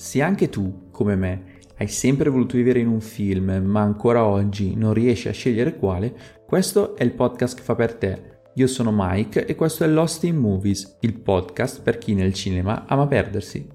Se 0.00 0.22
anche 0.22 0.48
tu, 0.48 0.88
come 0.90 1.14
me, 1.14 1.42
hai 1.76 1.86
sempre 1.86 2.30
voluto 2.30 2.56
vivere 2.56 2.80
in 2.80 2.88
un 2.88 3.02
film, 3.02 3.54
ma 3.66 3.82
ancora 3.82 4.24
oggi 4.24 4.74
non 4.74 4.94
riesci 4.94 5.28
a 5.28 5.32
scegliere 5.32 5.76
quale, 5.76 6.16
questo 6.46 6.96
è 6.96 7.04
il 7.04 7.12
podcast 7.12 7.54
che 7.54 7.62
fa 7.62 7.74
per 7.74 7.96
te. 7.96 8.22
Io 8.54 8.66
sono 8.66 8.94
Mike 8.94 9.44
e 9.44 9.54
questo 9.54 9.84
è 9.84 9.88
Lost 9.88 10.24
in 10.24 10.36
Movies, 10.36 10.96
il 11.00 11.20
podcast 11.20 11.82
per 11.82 11.98
chi 11.98 12.14
nel 12.14 12.32
cinema 12.32 12.86
ama 12.86 13.06
perdersi. 13.06 13.68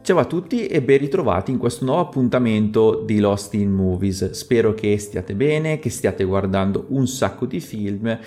Ciao 0.00 0.18
a 0.18 0.24
tutti 0.24 0.66
e 0.66 0.80
ben 0.80 0.96
ritrovati 0.96 1.50
in 1.50 1.58
questo 1.58 1.84
nuovo 1.84 2.00
appuntamento 2.00 3.02
di 3.04 3.20
Lost 3.20 3.52
in 3.52 3.70
Movies. 3.70 4.30
Spero 4.30 4.72
che 4.72 4.96
stiate 4.98 5.34
bene, 5.34 5.78
che 5.78 5.90
stiate 5.90 6.24
guardando 6.24 6.86
un 6.88 7.06
sacco 7.06 7.44
di 7.44 7.60
film 7.60 8.18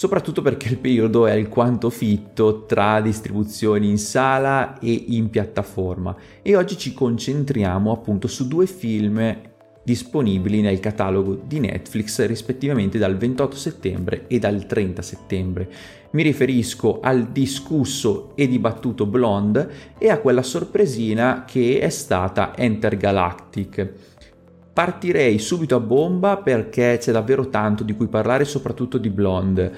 soprattutto 0.00 0.40
perché 0.40 0.68
il 0.68 0.78
periodo 0.78 1.26
è 1.26 1.32
alquanto 1.32 1.90
fitto 1.90 2.64
tra 2.64 3.02
distribuzioni 3.02 3.90
in 3.90 3.98
sala 3.98 4.78
e 4.78 4.90
in 5.08 5.28
piattaforma 5.28 6.16
e 6.40 6.56
oggi 6.56 6.78
ci 6.78 6.94
concentriamo 6.94 7.92
appunto 7.92 8.26
su 8.26 8.48
due 8.48 8.64
film 8.64 9.38
disponibili 9.82 10.62
nel 10.62 10.80
catalogo 10.80 11.42
di 11.46 11.60
Netflix 11.60 12.24
rispettivamente 12.24 12.96
dal 12.96 13.18
28 13.18 13.56
settembre 13.56 14.24
e 14.26 14.38
dal 14.38 14.64
30 14.64 15.02
settembre. 15.02 15.70
Mi 16.12 16.22
riferisco 16.22 17.00
al 17.00 17.26
discusso 17.26 18.32
e 18.36 18.48
dibattuto 18.48 19.04
Blonde 19.04 19.70
e 19.98 20.08
a 20.08 20.18
quella 20.18 20.42
sorpresina 20.42 21.44
che 21.46 21.78
è 21.78 21.90
stata 21.90 22.56
Enter 22.56 22.96
Galactic. 22.96 23.92
Partirei 24.72 25.38
subito 25.40 25.74
a 25.74 25.80
bomba 25.80 26.36
perché 26.36 26.96
c'è 26.98 27.10
davvero 27.10 27.48
tanto 27.48 27.82
di 27.82 27.94
cui 27.94 28.06
parlare, 28.06 28.44
soprattutto 28.44 28.98
di 28.98 29.10
Blonde. 29.10 29.72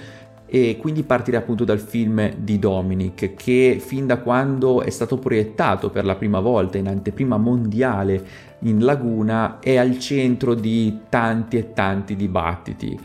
E 0.54 0.76
quindi 0.78 1.02
partirei 1.02 1.40
appunto 1.40 1.64
dal 1.64 1.78
film 1.78 2.34
di 2.36 2.58
Dominic, 2.58 3.32
che 3.36 3.78
fin 3.80 4.06
da 4.06 4.18
quando 4.18 4.82
è 4.82 4.90
stato 4.90 5.16
proiettato 5.16 5.88
per 5.88 6.04
la 6.04 6.14
prima 6.14 6.40
volta 6.40 6.76
in 6.76 6.88
anteprima 6.88 7.38
mondiale 7.38 8.22
in 8.58 8.84
Laguna 8.84 9.60
è 9.60 9.76
al 9.76 9.98
centro 9.98 10.52
di 10.52 11.04
tanti 11.08 11.56
e 11.56 11.72
tanti 11.72 12.16
dibattiti. 12.16 13.00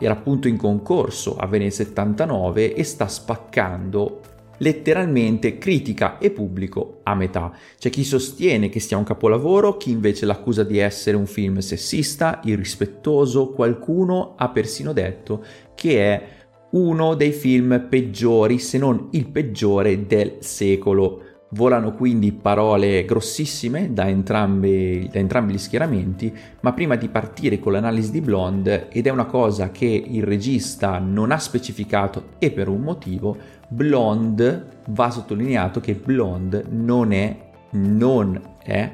Era 0.00 0.12
appunto 0.12 0.48
in 0.48 0.56
concorso 0.56 1.36
a 1.36 1.46
Venezia 1.46 1.84
79 1.84 2.74
e 2.74 2.82
sta 2.82 3.06
spaccando 3.06 4.20
letteralmente 4.56 5.56
critica 5.56 6.18
e 6.18 6.32
pubblico 6.32 6.98
a 7.04 7.14
metà. 7.14 7.52
C'è 7.78 7.90
chi 7.90 8.02
sostiene 8.02 8.68
che 8.70 8.80
sia 8.80 8.96
un 8.96 9.04
capolavoro, 9.04 9.76
chi 9.76 9.92
invece 9.92 10.26
l'accusa 10.26 10.64
di 10.64 10.78
essere 10.78 11.16
un 11.16 11.26
film 11.26 11.58
sessista, 11.58 12.40
irrispettoso, 12.42 13.52
qualcuno 13.52 14.34
ha 14.36 14.48
persino 14.48 14.92
detto 14.92 15.44
che 15.76 16.00
è 16.00 16.36
uno 16.70 17.14
dei 17.14 17.32
film 17.32 17.86
peggiori, 17.88 18.58
se 18.58 18.78
non 18.78 19.08
il 19.12 19.26
peggiore 19.28 20.06
del 20.06 20.36
secolo. 20.40 21.22
Volano 21.52 21.94
quindi 21.94 22.32
parole 22.32 23.06
grossissime 23.06 23.94
da 23.94 24.06
entrambi, 24.06 25.08
da 25.10 25.18
entrambi, 25.18 25.54
gli 25.54 25.58
schieramenti, 25.58 26.30
ma 26.60 26.74
prima 26.74 26.94
di 26.96 27.08
partire 27.08 27.58
con 27.58 27.72
l'analisi 27.72 28.10
di 28.10 28.20
Blonde, 28.20 28.88
ed 28.90 29.06
è 29.06 29.10
una 29.10 29.24
cosa 29.24 29.70
che 29.70 29.86
il 29.86 30.22
regista 30.22 30.98
non 30.98 31.32
ha 31.32 31.38
specificato 31.38 32.32
e 32.38 32.50
per 32.50 32.68
un 32.68 32.82
motivo, 32.82 33.34
Blonde 33.66 34.66
va 34.88 35.10
sottolineato 35.10 35.80
che 35.80 35.94
Blonde 35.94 36.64
non 36.68 37.12
è, 37.12 37.34
non 37.70 38.38
è 38.62 38.92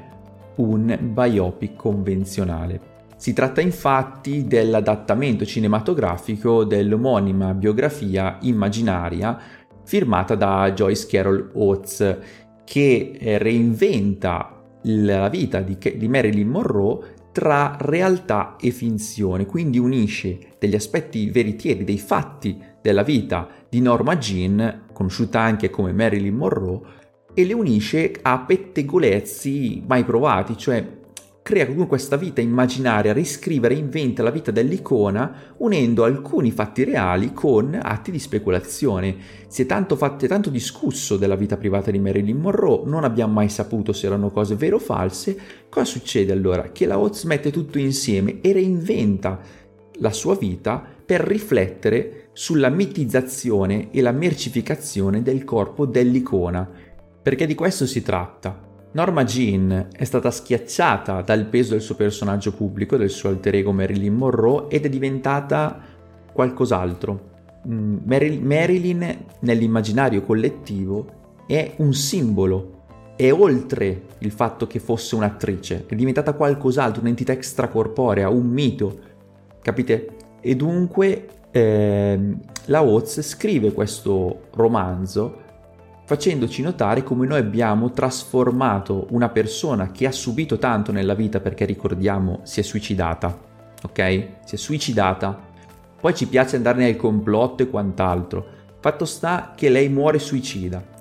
un 0.55 0.97
biopic 1.01 1.75
convenzionale. 1.75 2.94
Si 3.25 3.33
tratta 3.33 3.59
infatti 3.59 4.45
dell'adattamento 4.45 5.45
cinematografico 5.45 6.63
dell'omonima 6.63 7.55
biografia 7.55 8.37
immaginaria 8.41 9.35
firmata 9.83 10.35
da 10.35 10.71
Joyce 10.71 11.07
Carol 11.07 11.49
Oates 11.55 12.19
che 12.63 13.17
eh, 13.19 13.39
reinventa 13.39 14.61
la 14.83 15.27
vita 15.29 15.61
di, 15.61 15.75
di 15.95 16.07
Marilyn 16.07 16.47
Monroe 16.47 17.15
tra 17.31 17.75
realtà 17.79 18.57
e 18.59 18.69
finzione, 18.69 19.47
quindi 19.47 19.79
unisce 19.79 20.37
degli 20.59 20.75
aspetti 20.75 21.27
veritieri, 21.31 21.83
dei 21.83 21.97
fatti 21.97 22.61
della 22.79 23.01
vita 23.01 23.47
di 23.67 23.81
Norma 23.81 24.17
Jean, 24.17 24.83
conosciuta 24.93 25.39
anche 25.39 25.71
come 25.71 25.93
Marilyn 25.93 26.35
Monroe, 26.35 26.81
e 27.33 27.43
le 27.43 27.53
unisce 27.53 28.13
a 28.21 28.37
pettegolezzi 28.41 29.83
mai 29.87 30.03
provati, 30.03 30.55
cioè 30.55 31.01
crea 31.45 31.65
comunque 31.67 31.89
questa 31.89 32.17
vita 32.17 32.41
immaginaria, 32.41 33.13
riscrive, 33.13 33.67
reinventa 33.67 34.23
la 34.23 34.31
vita 34.31 34.49
dell'icona 34.49 35.53
unendo 35.57 36.03
alcuni 36.03 36.49
fatti 36.49 36.83
reali 36.83 37.33
con 37.33 37.79
atti 37.79 38.09
di 38.09 38.17
speculazione. 38.17 39.15
Si 39.47 39.61
è 39.61 39.67
tanto, 39.67 39.95
fatto, 39.95 40.25
è 40.25 40.27
tanto 40.27 40.49
discusso 40.49 41.17
della 41.17 41.35
vita 41.35 41.55
privata 41.55 41.91
di 41.91 41.99
Marilyn 41.99 42.39
Monroe, 42.39 42.87
non 42.87 43.03
abbiamo 43.03 43.33
mai 43.33 43.49
saputo 43.49 43.93
se 43.93 44.07
erano 44.07 44.31
cose 44.31 44.55
vere 44.55 44.73
o 44.73 44.79
false. 44.79 45.37
Cosa 45.69 45.85
succede 45.85 46.31
allora? 46.31 46.71
Che 46.71 46.87
la 46.87 46.97
Oz 46.97 47.25
mette 47.25 47.51
tutto 47.51 47.77
insieme 47.77 48.41
e 48.41 48.51
reinventa 48.51 49.39
la 49.99 50.11
sua 50.11 50.35
vita 50.35 50.83
per 51.05 51.21
riflettere 51.21 52.29
sulla 52.33 52.69
mitizzazione 52.69 53.91
e 53.91 54.01
la 54.01 54.11
mercificazione 54.11 55.21
del 55.21 55.43
corpo 55.43 55.85
dell'icona. 55.85 56.67
Perché 57.21 57.45
di 57.45 57.53
questo 57.53 57.85
si 57.85 58.01
tratta. 58.01 58.64
Norma 58.95 59.25
Jean 59.25 59.89
è 59.91 60.05
stata 60.05 60.31
schiacciata 60.31 61.21
dal 61.21 61.47
peso 61.47 61.71
del 61.71 61.81
suo 61.81 61.95
personaggio 61.95 62.53
pubblico, 62.53 62.95
del 62.95 63.09
suo 63.09 63.27
alter 63.27 63.55
ego 63.55 63.73
Marilyn 63.73 64.15
Monroe, 64.15 64.67
ed 64.69 64.85
è 64.85 64.89
diventata 64.89 65.81
qualcos'altro. 66.31 67.33
Mm, 67.67 67.97
Marilyn 68.05 69.25
nell'immaginario 69.39 70.21
collettivo 70.21 71.43
è 71.45 71.73
un 71.79 71.93
simbolo, 71.93 72.83
è 73.17 73.33
oltre 73.33 74.03
il 74.19 74.31
fatto 74.31 74.65
che 74.65 74.79
fosse 74.79 75.15
un'attrice, 75.15 75.83
è 75.87 75.93
diventata 75.93 76.31
qualcos'altro, 76.31 77.01
un'entità 77.01 77.33
extracorporea, 77.33 78.29
un 78.29 78.47
mito, 78.47 78.99
capite? 79.61 80.07
E 80.39 80.55
dunque 80.55 81.27
eh, 81.51 82.35
la 82.67 82.81
Oz 82.81 83.19
scrive 83.19 83.73
questo 83.73 84.43
romanzo 84.53 85.43
facendoci 86.05 86.61
notare 86.61 87.01
come 87.01 87.25
noi 87.25 87.39
abbiamo 87.39 87.91
trasformato 87.91 89.07
una 89.09 89.29
persona 89.29 89.91
che 89.91 90.05
ha 90.05 90.11
subito 90.11 90.59
tanto 90.59 90.91
nella 90.91 91.15
vita 91.15 91.39
perché 91.39 91.65
ricordiamo 91.65 92.41
si 92.43 92.59
è 92.59 92.63
suicidata, 92.63 93.37
ok? 93.83 94.27
Si 94.45 94.55
è 94.55 94.57
suicidata. 94.57 95.53
Poi 95.99 96.13
ci 96.13 96.27
piace 96.27 96.57
andare 96.57 96.77
nel 96.77 96.95
complotto 96.95 97.63
e 97.63 97.69
quant'altro. 97.69 98.45
Fatto 98.79 99.05
sta 99.05 99.53
che 99.55 99.69
lei 99.69 99.89
muore 99.89 100.19
suicida. 100.19 100.93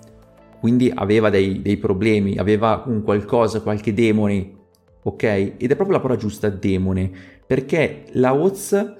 Quindi 0.58 0.90
aveva 0.94 1.28
dei, 1.28 1.60
dei 1.60 1.76
problemi, 1.76 2.38
aveva 2.38 2.84
un 2.86 3.02
qualcosa, 3.02 3.60
qualche 3.60 3.92
demone, 3.92 4.52
ok? 5.02 5.22
Ed 5.22 5.70
è 5.70 5.76
proprio 5.76 5.96
la 5.96 6.00
parola 6.00 6.18
giusta, 6.18 6.48
demone, 6.48 7.10
perché 7.46 8.06
la 8.12 8.32
Oz 8.32 8.94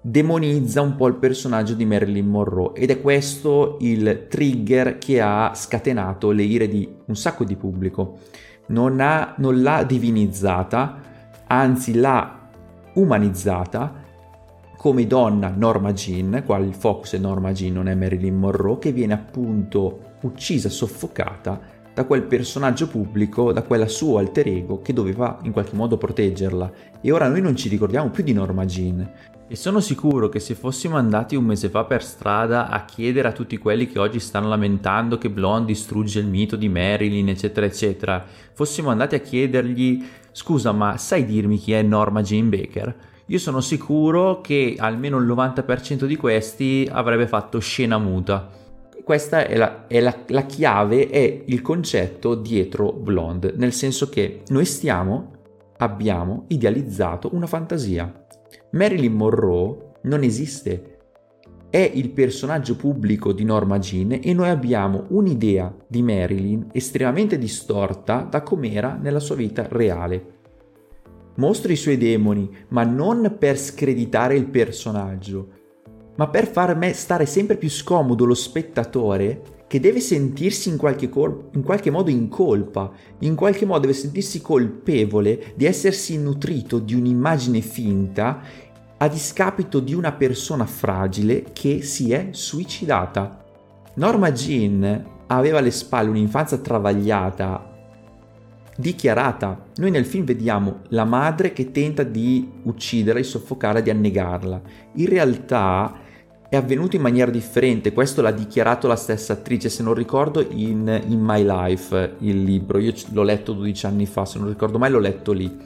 demonizza 0.00 0.80
un 0.80 0.96
po' 0.96 1.08
il 1.08 1.16
personaggio 1.16 1.74
di 1.74 1.84
Marilyn 1.84 2.26
Monroe 2.26 2.72
ed 2.74 2.90
è 2.90 3.00
questo 3.00 3.76
il 3.80 4.26
trigger 4.28 4.96
che 4.98 5.20
ha 5.20 5.52
scatenato 5.54 6.30
le 6.30 6.42
ire 6.42 6.68
di 6.68 6.88
un 7.06 7.16
sacco 7.16 7.44
di 7.44 7.56
pubblico. 7.56 8.18
Non, 8.68 9.00
ha, 9.00 9.34
non 9.38 9.60
l'ha 9.60 9.82
divinizzata, 9.82 11.00
anzi 11.46 11.94
l'ha 11.94 12.48
umanizzata 12.94 14.08
come 14.76 15.06
donna 15.06 15.52
Norma 15.54 15.92
Jean, 15.92 16.42
qua 16.46 16.56
il 16.56 16.72
focus 16.72 17.14
è 17.14 17.18
Norma 17.18 17.52
Jean, 17.52 17.74
non 17.74 17.88
è 17.88 17.94
Marilyn 17.94 18.36
Monroe, 18.36 18.78
che 18.78 18.92
viene 18.92 19.12
appunto 19.12 20.14
uccisa, 20.22 20.70
soffocata 20.70 21.60
da 21.92 22.04
quel 22.04 22.22
personaggio 22.22 22.88
pubblico, 22.88 23.52
da 23.52 23.62
quella 23.62 23.88
suo 23.88 24.16
alter 24.16 24.48
ego 24.48 24.80
che 24.80 24.94
doveva 24.94 25.38
in 25.42 25.52
qualche 25.52 25.76
modo 25.76 25.98
proteggerla. 25.98 26.72
E 27.02 27.10
ora 27.10 27.28
noi 27.28 27.42
non 27.42 27.56
ci 27.56 27.68
ricordiamo 27.68 28.08
più 28.08 28.24
di 28.24 28.32
Norma 28.32 28.64
Jean. 28.64 29.06
E 29.52 29.56
sono 29.56 29.80
sicuro 29.80 30.28
che 30.28 30.38
se 30.38 30.54
fossimo 30.54 30.96
andati 30.96 31.34
un 31.34 31.42
mese 31.42 31.70
fa 31.70 31.82
per 31.82 32.04
strada 32.04 32.68
a 32.68 32.84
chiedere 32.84 33.26
a 33.26 33.32
tutti 33.32 33.58
quelli 33.58 33.88
che 33.88 33.98
oggi 33.98 34.20
stanno 34.20 34.46
lamentando 34.46 35.18
che 35.18 35.28
Blonde 35.28 35.72
distrugge 35.72 36.20
il 36.20 36.28
mito 36.28 36.54
di 36.54 36.68
Marilyn, 36.68 37.30
eccetera, 37.30 37.66
eccetera, 37.66 38.24
fossimo 38.52 38.90
andati 38.90 39.16
a 39.16 39.18
chiedergli 39.18 40.06
scusa, 40.30 40.70
ma 40.70 40.96
sai 40.98 41.24
dirmi 41.24 41.58
chi 41.58 41.72
è 41.72 41.82
Norma 41.82 42.22
Jean 42.22 42.48
Baker? 42.48 42.94
Io 43.26 43.38
sono 43.38 43.60
sicuro 43.60 44.40
che 44.40 44.76
almeno 44.78 45.18
il 45.18 45.26
90% 45.26 46.04
di 46.04 46.14
questi 46.14 46.88
avrebbe 46.88 47.26
fatto 47.26 47.58
scena 47.58 47.98
muta. 47.98 48.48
Questa 49.02 49.44
è, 49.46 49.56
la, 49.56 49.88
è 49.88 49.98
la, 49.98 50.16
la 50.28 50.46
chiave, 50.46 51.08
è 51.08 51.42
il 51.46 51.60
concetto 51.60 52.36
dietro 52.36 52.92
Blonde, 52.92 53.54
nel 53.56 53.72
senso 53.72 54.08
che 54.10 54.42
noi 54.50 54.64
stiamo, 54.64 55.32
abbiamo 55.78 56.44
idealizzato 56.46 57.30
una 57.32 57.48
fantasia 57.48 58.26
Marilyn 58.72 59.12
Monroe 59.12 59.76
non 60.02 60.22
esiste, 60.22 60.98
è 61.70 61.90
il 61.94 62.10
personaggio 62.10 62.76
pubblico 62.76 63.32
di 63.32 63.44
Norma 63.44 63.78
Jean 63.78 64.18
e 64.22 64.32
noi 64.32 64.48
abbiamo 64.48 65.06
un'idea 65.08 65.72
di 65.86 66.02
Marilyn 66.02 66.68
estremamente 66.72 67.38
distorta 67.38 68.26
da 68.28 68.42
com'era 68.42 68.98
nella 69.00 69.20
sua 69.20 69.36
vita 69.36 69.66
reale. 69.68 70.38
Mostra 71.36 71.72
i 71.72 71.76
suoi 71.76 71.96
demoni, 71.96 72.50
ma 72.68 72.82
non 72.82 73.36
per 73.38 73.56
screditare 73.56 74.36
il 74.36 74.46
personaggio, 74.46 75.48
ma 76.16 76.28
per 76.28 76.46
far 76.46 76.76
me 76.76 76.92
stare 76.92 77.24
sempre 77.24 77.56
più 77.56 77.70
scomodo 77.70 78.24
lo 78.24 78.34
spettatore 78.34 79.59
che 79.70 79.78
deve 79.78 80.00
sentirsi 80.00 80.68
in 80.68 80.76
qualche, 80.76 81.08
col- 81.08 81.50
in 81.52 81.62
qualche, 81.62 81.92
modo 81.92 82.10
in 82.10 82.26
colpa, 82.26 82.90
in 83.20 83.36
qualche 83.36 83.64
modo 83.64 83.82
deve 83.82 83.92
sentirsi 83.92 84.40
colpevole 84.40 85.52
di 85.54 85.64
essersi 85.64 86.18
nutrito 86.18 86.80
di 86.80 86.94
un'immagine 86.94 87.60
finta 87.60 88.40
a 88.96 89.06
discapito 89.06 89.78
di 89.78 89.94
una 89.94 90.10
persona 90.10 90.66
fragile 90.66 91.44
che 91.52 91.82
si 91.82 92.10
è 92.10 92.30
suicidata. 92.32 93.44
Norma 93.94 94.32
Jean 94.32 95.04
aveva 95.28 95.58
alle 95.58 95.70
spalle 95.70 96.10
un'infanzia 96.10 96.58
travagliata, 96.58 97.72
dichiarata. 98.76 99.66
Noi 99.76 99.92
nel 99.92 100.04
film 100.04 100.24
vediamo 100.24 100.80
la 100.88 101.04
madre 101.04 101.52
che 101.52 101.70
tenta 101.70 102.02
di 102.02 102.50
ucciderla, 102.64 103.20
di 103.20 103.24
soffocarla, 103.24 103.80
di 103.80 103.90
annegarla. 103.90 104.60
In 104.94 105.06
realtà 105.06 106.08
è 106.50 106.56
avvenuto 106.56 106.96
in 106.96 107.02
maniera 107.02 107.30
differente, 107.30 107.92
questo 107.92 108.22
l'ha 108.22 108.32
dichiarato 108.32 108.88
la 108.88 108.96
stessa 108.96 109.34
attrice, 109.34 109.68
se 109.68 109.84
non 109.84 109.94
ricordo, 109.94 110.44
in, 110.50 111.00
in 111.06 111.20
My 111.20 111.44
Life, 111.44 112.16
il 112.18 112.42
libro, 112.42 112.78
io 112.78 112.92
l'ho 113.12 113.22
letto 113.22 113.52
12 113.52 113.86
anni 113.86 114.04
fa, 114.04 114.24
se 114.24 114.40
non 114.40 114.48
ricordo 114.48 114.76
mai 114.76 114.90
l'ho 114.90 114.98
letto 114.98 115.30
lì, 115.30 115.56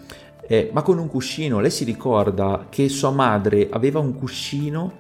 eh, 0.46 0.68
ma 0.74 0.82
con 0.82 0.98
un 0.98 1.08
cuscino, 1.08 1.58
lei 1.58 1.70
si 1.70 1.84
ricorda 1.84 2.66
che 2.68 2.90
sua 2.90 3.10
madre 3.10 3.68
aveva 3.70 3.98
un 3.98 4.14
cuscino 4.14 4.92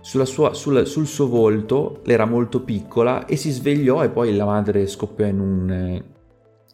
sua, 0.00 0.24
sul, 0.54 0.86
sul, 0.86 1.06
suo 1.06 1.28
volto, 1.28 2.00
era 2.06 2.24
molto 2.24 2.62
piccola 2.62 3.26
e 3.26 3.36
si 3.36 3.50
svegliò 3.50 4.02
e 4.02 4.08
poi 4.08 4.34
la 4.34 4.46
madre 4.46 4.86
scoppiò 4.86 5.26
in 5.26 5.38
un, 5.38 6.02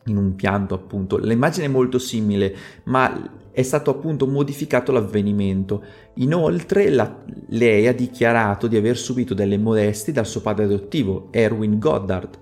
in 0.07 0.17
un 0.17 0.35
pianto 0.35 0.75
appunto. 0.75 1.17
L'immagine 1.19 1.67
è 1.67 1.69
molto 1.69 1.99
simile, 1.99 2.55
ma 2.85 3.31
è 3.51 3.63
stato 3.63 3.91
appunto 3.91 4.27
modificato 4.27 4.93
l'avvenimento. 4.93 5.83
Inoltre 6.15 6.91
la, 6.91 7.23
lei 7.49 7.87
ha 7.87 7.95
dichiarato 7.95 8.67
di 8.67 8.77
aver 8.77 8.97
subito 8.97 9.35
delle 9.35 9.59
molestie 9.59 10.13
dal 10.13 10.27
suo 10.27 10.41
padre 10.41 10.65
adottivo, 10.65 11.29
Erwin 11.31 11.79
Goddard, 11.79 12.39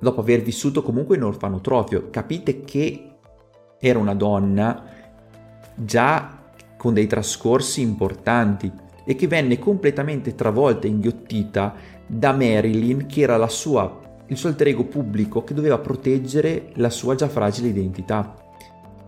dopo 0.00 0.20
aver 0.20 0.42
vissuto 0.42 0.82
comunque 0.82 1.16
in 1.16 1.22
orfanotrofio. 1.22 2.08
Capite 2.10 2.62
che 2.62 3.10
era 3.78 3.98
una 3.98 4.14
donna 4.14 4.84
già 5.74 6.50
con 6.76 6.94
dei 6.94 7.06
trascorsi 7.06 7.80
importanti 7.80 8.70
e 9.04 9.14
che 9.14 9.26
venne 9.26 9.58
completamente 9.58 10.34
travolta 10.34 10.86
e 10.86 10.90
inghiottita 10.90 11.74
da 12.06 12.32
Marilyn, 12.32 13.06
che 13.06 13.20
era 13.20 13.36
la 13.36 13.48
sua 13.48 14.07
il 14.28 14.36
suo 14.36 14.48
alter 14.48 14.68
ego 14.68 14.84
pubblico 14.84 15.44
che 15.44 15.54
doveva 15.54 15.78
proteggere 15.78 16.70
la 16.74 16.90
sua 16.90 17.14
già 17.14 17.28
fragile 17.28 17.68
identità. 17.68 18.34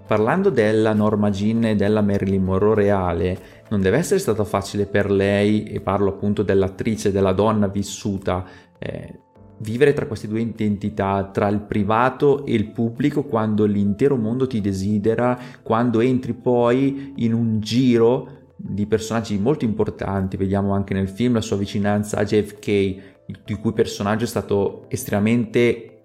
Parlando 0.07 0.51
della 0.51 0.93
Norma 0.93 1.31
Jean 1.31 1.65
e 1.65 1.77
della 1.77 2.01
Marilyn 2.01 2.43
Monroe 2.43 2.75
reale, 2.75 3.39
non 3.69 3.81
deve 3.81 3.99
essere 3.99 4.19
stato 4.19 4.45
facile 4.45 4.87
per 4.87 5.11
lei, 5.11 5.65
e 5.65 5.81
parlo 5.81 6.11
appunto 6.11 6.43
dell'attrice, 6.43 7.13
della 7.13 7.33
donna 7.33 7.69
vissuta, 7.69 8.45
eh, 8.79 9.21
vivere 9.59 9.93
tra 9.93 10.07
queste 10.07 10.27
due 10.27 10.41
identità, 10.41 11.31
tra 11.33 11.49
il 11.49 11.61
privato 11.61 12.45
e 12.45 12.55
il 12.55 12.71
pubblico, 12.73 13.23
quando 13.23 13.67
l'intero 13.67 14.17
mondo 14.17 14.47
ti 14.47 14.61
desidera, 14.61 15.39
quando 15.63 16.01
entri 16.01 16.33
poi 16.33 17.13
in 17.17 17.33
un 17.33 17.61
giro 17.61 18.39
di 18.57 18.87
personaggi 18.87 19.39
molto 19.39 19.65
importanti, 19.65 20.37
vediamo 20.37 20.73
anche 20.73 20.93
nel 20.93 21.09
film 21.09 21.35
la 21.35 21.41
sua 21.41 21.57
vicinanza 21.57 22.19
a 22.19 22.25
JFK, 22.25 23.19
di 23.44 23.55
cui 23.55 23.73
personaggio 23.73 24.25
è 24.25 24.29
stato 24.29 24.85
estremamente 24.88 26.00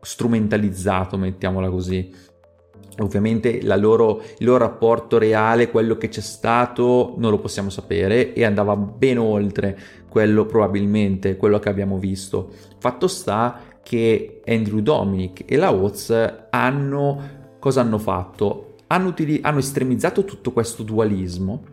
strumentalizzato, 0.00 1.16
mettiamola 1.16 1.68
così. 1.70 2.28
Ovviamente 2.98 3.62
loro, 3.62 4.22
il 4.38 4.46
loro 4.46 4.58
rapporto 4.58 5.16
reale, 5.16 5.70
quello 5.70 5.96
che 5.96 6.08
c'è 6.08 6.20
stato, 6.20 7.14
non 7.16 7.30
lo 7.30 7.38
possiamo 7.38 7.70
sapere 7.70 8.34
e 8.34 8.44
andava 8.44 8.76
ben 8.76 9.18
oltre 9.18 9.78
quello 10.08 10.44
probabilmente, 10.44 11.36
quello 11.36 11.58
che 11.58 11.68
abbiamo 11.68 11.98
visto. 11.98 12.50
Fatto 12.78 13.06
sta 13.06 13.60
che 13.82 14.42
Andrew 14.44 14.80
Dominic 14.80 15.44
e 15.46 15.56
la 15.56 15.72
Oz 15.72 16.12
hanno, 16.50 17.20
cosa 17.58 17.80
hanno 17.80 17.98
fatto? 17.98 18.74
Hanno, 18.88 19.08
utili- 19.08 19.40
hanno 19.42 19.60
estremizzato 19.60 20.24
tutto 20.24 20.52
questo 20.52 20.82
dualismo 20.82 21.64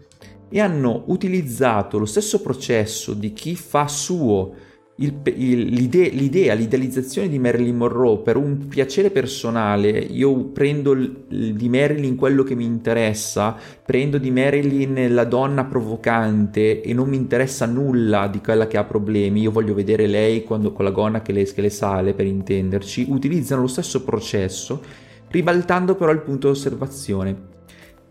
e 0.49 0.61
hanno 0.61 1.03
utilizzato 1.07 1.97
lo 1.97 2.05
stesso 2.05 2.41
processo 2.41 3.13
di 3.13 3.33
chi 3.33 3.55
fa 3.55 3.87
suo 3.87 4.53
il, 4.99 5.19
il, 5.35 5.65
l'idea, 5.65 6.09
l'idea, 6.09 6.53
l'idealizzazione 6.55 7.29
di 7.29 7.37
Marilyn 7.37 7.75
Monroe 7.75 8.17
per 8.17 8.35
un 8.35 8.67
piacere 8.67 9.11
personale, 9.11 9.89
io 9.89 10.45
prendo 10.45 10.93
il, 10.93 11.53
di 11.55 11.69
Marilyn 11.69 12.15
quello 12.15 12.41
che 12.41 12.55
mi 12.55 12.65
interessa, 12.65 13.55
prendo 13.85 14.17
di 14.17 14.31
Marilyn 14.31 15.13
la 15.13 15.25
donna 15.25 15.65
provocante 15.65 16.81
e 16.81 16.93
non 16.93 17.09
mi 17.09 17.15
interessa 17.15 17.67
nulla 17.67 18.27
di 18.27 18.41
quella 18.41 18.65
che 18.65 18.77
ha 18.77 18.85
problemi, 18.85 19.41
io 19.41 19.51
voglio 19.51 19.75
vedere 19.75 20.07
lei 20.07 20.43
quando, 20.43 20.71
con 20.71 20.85
la 20.85 20.91
gonna 20.91 21.21
che 21.21 21.31
le, 21.31 21.43
che 21.43 21.61
le 21.61 21.69
sale 21.69 22.13
per 22.13 22.25
intenderci, 22.25 23.05
utilizzano 23.09 23.61
lo 23.61 23.67
stesso 23.67 24.03
processo, 24.03 24.81
ribaltando 25.27 25.93
però 25.93 26.11
il 26.11 26.21
punto 26.21 26.47
di 26.47 26.53
osservazione. 26.53 27.55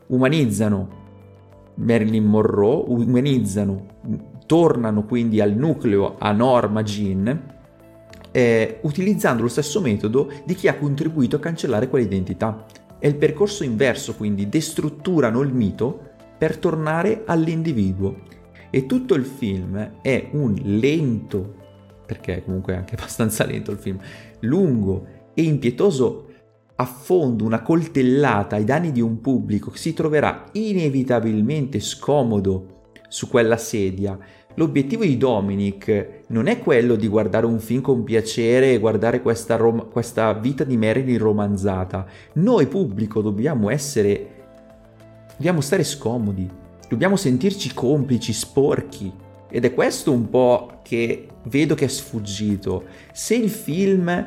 Umanizzano 0.08 1.04
Marilyn 1.74 2.24
Monroe, 2.24 2.84
umanizzano 2.86 4.34
tornano 4.46 5.04
quindi 5.04 5.40
al 5.40 5.52
nucleo 5.52 6.16
a 6.18 6.32
Norma 6.32 6.82
Jean 6.82 7.54
eh, 8.36 8.80
utilizzando 8.82 9.42
lo 9.42 9.48
stesso 9.48 9.80
metodo 9.80 10.30
di 10.44 10.54
chi 10.54 10.68
ha 10.68 10.76
contribuito 10.76 11.36
a 11.36 11.40
cancellare 11.40 11.88
quell'identità. 11.88 12.66
È 12.98 13.06
il 13.06 13.16
percorso 13.16 13.64
inverso, 13.64 14.14
quindi 14.14 14.48
destrutturano 14.48 15.40
il 15.40 15.54
mito 15.54 16.10
per 16.36 16.58
tornare 16.58 17.22
all'individuo. 17.24 18.20
E 18.68 18.84
tutto 18.84 19.14
il 19.14 19.24
film 19.24 20.00
è 20.02 20.28
un 20.32 20.54
lento, 20.62 21.54
perché 22.04 22.42
comunque 22.44 22.74
è 22.74 22.76
anche 22.76 22.94
abbastanza 22.96 23.46
lento 23.46 23.70
il 23.70 23.78
film, 23.78 23.98
lungo 24.40 25.06
e 25.32 25.42
impietoso 25.42 26.24
affondo, 26.74 27.44
una 27.44 27.62
coltellata 27.62 28.56
ai 28.56 28.64
danni 28.64 28.92
di 28.92 29.00
un 29.00 29.22
pubblico 29.22 29.70
che 29.70 29.78
si 29.78 29.94
troverà 29.94 30.44
inevitabilmente 30.52 31.80
scomodo 31.80 32.75
su 33.08 33.28
quella 33.28 33.56
sedia. 33.56 34.18
L'obiettivo 34.54 35.04
di 35.04 35.18
Dominic 35.18 36.22
non 36.28 36.46
è 36.46 36.58
quello 36.60 36.96
di 36.96 37.08
guardare 37.08 37.44
un 37.44 37.58
film 37.58 37.82
con 37.82 38.04
piacere 38.04 38.72
e 38.72 38.78
guardare 38.78 39.20
questa, 39.20 39.56
rom- 39.56 39.90
questa 39.90 40.32
vita 40.32 40.64
di 40.64 40.78
Marilyn 40.78 41.18
romanzata. 41.18 42.06
Noi 42.34 42.66
pubblico 42.66 43.20
dobbiamo 43.20 43.68
essere... 43.68 44.28
dobbiamo 45.36 45.60
stare 45.60 45.84
scomodi, 45.84 46.48
dobbiamo 46.88 47.16
sentirci 47.16 47.74
complici, 47.74 48.32
sporchi. 48.32 49.12
Ed 49.50 49.64
è 49.64 49.74
questo 49.74 50.10
un 50.10 50.30
po' 50.30 50.80
che 50.82 51.28
vedo 51.44 51.74
che 51.74 51.84
è 51.84 51.88
sfuggito. 51.88 52.84
Se 53.12 53.34
il 53.34 53.50
film 53.50 54.26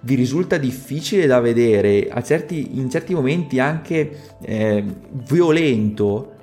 vi 0.00 0.14
risulta 0.14 0.56
difficile 0.56 1.26
da 1.26 1.40
vedere, 1.40 2.08
certi, 2.22 2.78
in 2.78 2.88
certi 2.88 3.12
momenti 3.12 3.58
anche 3.58 4.18
eh, 4.40 4.84
violento, 5.10 6.33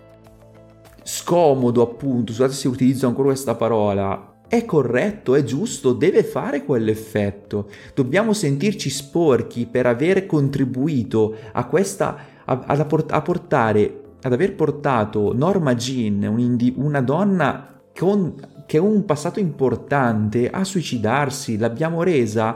scomodo 1.13 1.81
appunto, 1.81 2.31
scusate 2.31 2.53
se 2.53 2.69
utilizzo 2.69 3.05
ancora 3.05 3.27
questa 3.27 3.55
parola, 3.55 4.43
è 4.47 4.63
corretto, 4.63 5.35
è 5.35 5.43
giusto, 5.43 5.91
deve 5.91 6.23
fare 6.23 6.63
quell'effetto. 6.63 7.69
Dobbiamo 7.93 8.31
sentirci 8.31 8.89
sporchi 8.89 9.65
per 9.65 9.87
aver 9.87 10.25
contribuito 10.25 11.35
a 11.51 11.65
questa, 11.65 12.17
a, 12.45 12.63
a, 12.65 12.87
a 13.09 13.21
portare, 13.21 14.01
ad 14.21 14.31
aver 14.31 14.55
portato 14.55 15.33
Norma 15.35 15.75
Jean, 15.75 16.23
un 16.23 16.73
una 16.75 17.01
donna 17.01 17.81
con, 17.93 18.63
che 18.65 18.77
ha 18.77 18.81
un 18.81 19.03
passato 19.03 19.41
importante, 19.41 20.49
a 20.49 20.63
suicidarsi, 20.63 21.57
l'abbiamo 21.57 22.03
resa, 22.03 22.55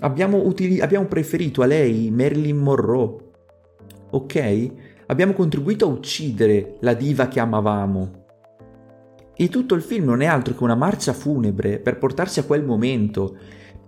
abbiamo, 0.00 0.44
utili- 0.44 0.80
abbiamo 0.80 1.06
preferito 1.06 1.62
a 1.62 1.66
lei 1.66 2.10
Marilyn 2.10 2.58
Monroe, 2.58 3.16
ok? 4.10 4.72
Abbiamo 5.06 5.32
contribuito 5.32 5.84
a 5.84 5.88
uccidere 5.88 6.76
la 6.80 6.94
diva 6.94 7.28
che 7.28 7.40
amavamo. 7.40 8.22
E 9.36 9.48
tutto 9.48 9.74
il 9.74 9.82
film 9.82 10.04
non 10.04 10.20
è 10.20 10.26
altro 10.26 10.54
che 10.54 10.62
una 10.62 10.76
marcia 10.76 11.12
funebre 11.12 11.78
per 11.78 11.98
portarci 11.98 12.38
a 12.40 12.44
quel 12.44 12.64
momento. 12.64 13.36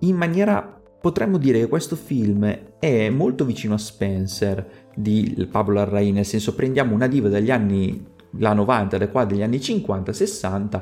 In 0.01 0.17
maniera 0.17 0.81
potremmo 1.01 1.39
dire 1.39 1.61
che 1.61 1.69
questo 1.69 1.95
film 1.95 2.59
è 2.79 3.09
molto 3.11 3.45
vicino 3.45 3.75
a 3.75 3.79
Spencer 3.79 4.89
di 4.95 5.47
Pablo 5.51 5.75
Larraín, 5.75 6.15
nel 6.15 6.25
senso 6.25 6.55
prendiamo 6.55 6.95
una 6.95 7.07
diva 7.07 7.29
dagli 7.29 7.51
anni 7.51 8.15
la 8.39 8.53
90 8.53 8.99
da 8.99 9.09
qua 9.09 9.25
degli 9.25 9.43
anni 9.43 9.59
50-60, 9.59 10.81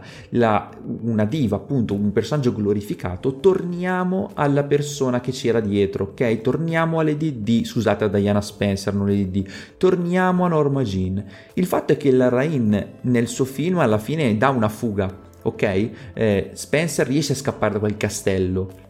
una 1.03 1.25
diva, 1.25 1.57
appunto 1.57 1.95
un 1.95 2.13
personaggio 2.13 2.53
glorificato, 2.53 3.41
torniamo 3.41 4.31
alla 4.35 4.65
persona 4.65 5.21
che 5.21 5.33
c'era 5.33 5.61
dietro, 5.61 6.05
ok? 6.11 6.41
Torniamo 6.41 7.01
alle 7.01 7.17
DD, 7.17 7.65
scusate 7.65 8.05
a 8.05 8.09
Diana 8.09 8.41
Spencer, 8.41 8.95
non 8.95 9.07
le 9.07 9.17
DD, 9.17 9.47
torniamo 9.77 10.45
a 10.45 10.49
Norma 10.49 10.83
Jean. 10.83 11.25
Il 11.55 11.67
fatto 11.67 11.93
è 11.93 11.97
che 11.97 12.11
la 12.11 12.29
Rain 12.29 12.87
nel 13.03 13.29
suo 13.29 13.45
film 13.45 13.79
alla 13.79 13.99
fine 13.99 14.37
dà 14.37 14.49
una 14.51 14.69
fuga, 14.69 15.13
ok? 15.43 15.91
Eh, 16.15 16.51
Spencer 16.53 17.07
riesce 17.07 17.33
a 17.33 17.37
scappare 17.37 17.75
da 17.75 17.79
quel 17.79 17.97
castello, 17.97 18.83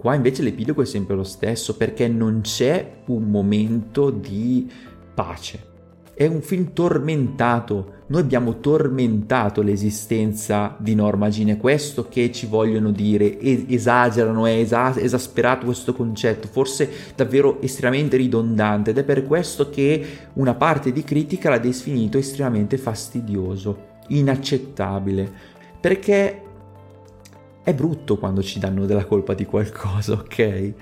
Qua 0.00 0.14
invece 0.14 0.42
l'epilogo 0.42 0.80
è 0.80 0.86
sempre 0.86 1.14
lo 1.14 1.24
stesso 1.24 1.76
perché 1.76 2.08
non 2.08 2.40
c'è 2.40 3.02
un 3.08 3.24
momento 3.24 4.08
di 4.08 4.66
pace 5.12 5.69
è 6.20 6.26
un 6.26 6.42
film 6.42 6.74
tormentato. 6.74 7.92
Noi 8.08 8.20
abbiamo 8.20 8.60
tormentato 8.60 9.62
l'esistenza 9.62 10.76
di 10.78 10.94
Norma 10.94 11.30
Jean, 11.30 11.48
è 11.48 11.56
questo 11.56 12.08
che 12.10 12.30
ci 12.30 12.44
vogliono 12.44 12.90
dire, 12.90 13.40
esagerano, 13.40 14.44
è 14.44 14.58
esa- 14.58 14.94
esasperato 14.98 15.64
questo 15.64 15.94
concetto, 15.94 16.46
forse 16.46 16.90
davvero 17.16 17.62
estremamente 17.62 18.18
ridondante. 18.18 18.90
Ed 18.90 18.98
è 18.98 19.02
per 19.02 19.24
questo 19.24 19.70
che 19.70 20.04
una 20.34 20.52
parte 20.52 20.92
di 20.92 21.02
critica 21.04 21.48
l'ha 21.48 21.56
definito 21.56 22.18
estremamente 22.18 22.76
fastidioso, 22.76 23.84
inaccettabile, 24.08 25.32
perché 25.80 26.42
è 27.62 27.72
brutto 27.72 28.18
quando 28.18 28.42
ci 28.42 28.58
danno 28.58 28.84
della 28.84 29.06
colpa 29.06 29.32
di 29.32 29.46
qualcosa, 29.46 30.12
ok? 30.12 30.74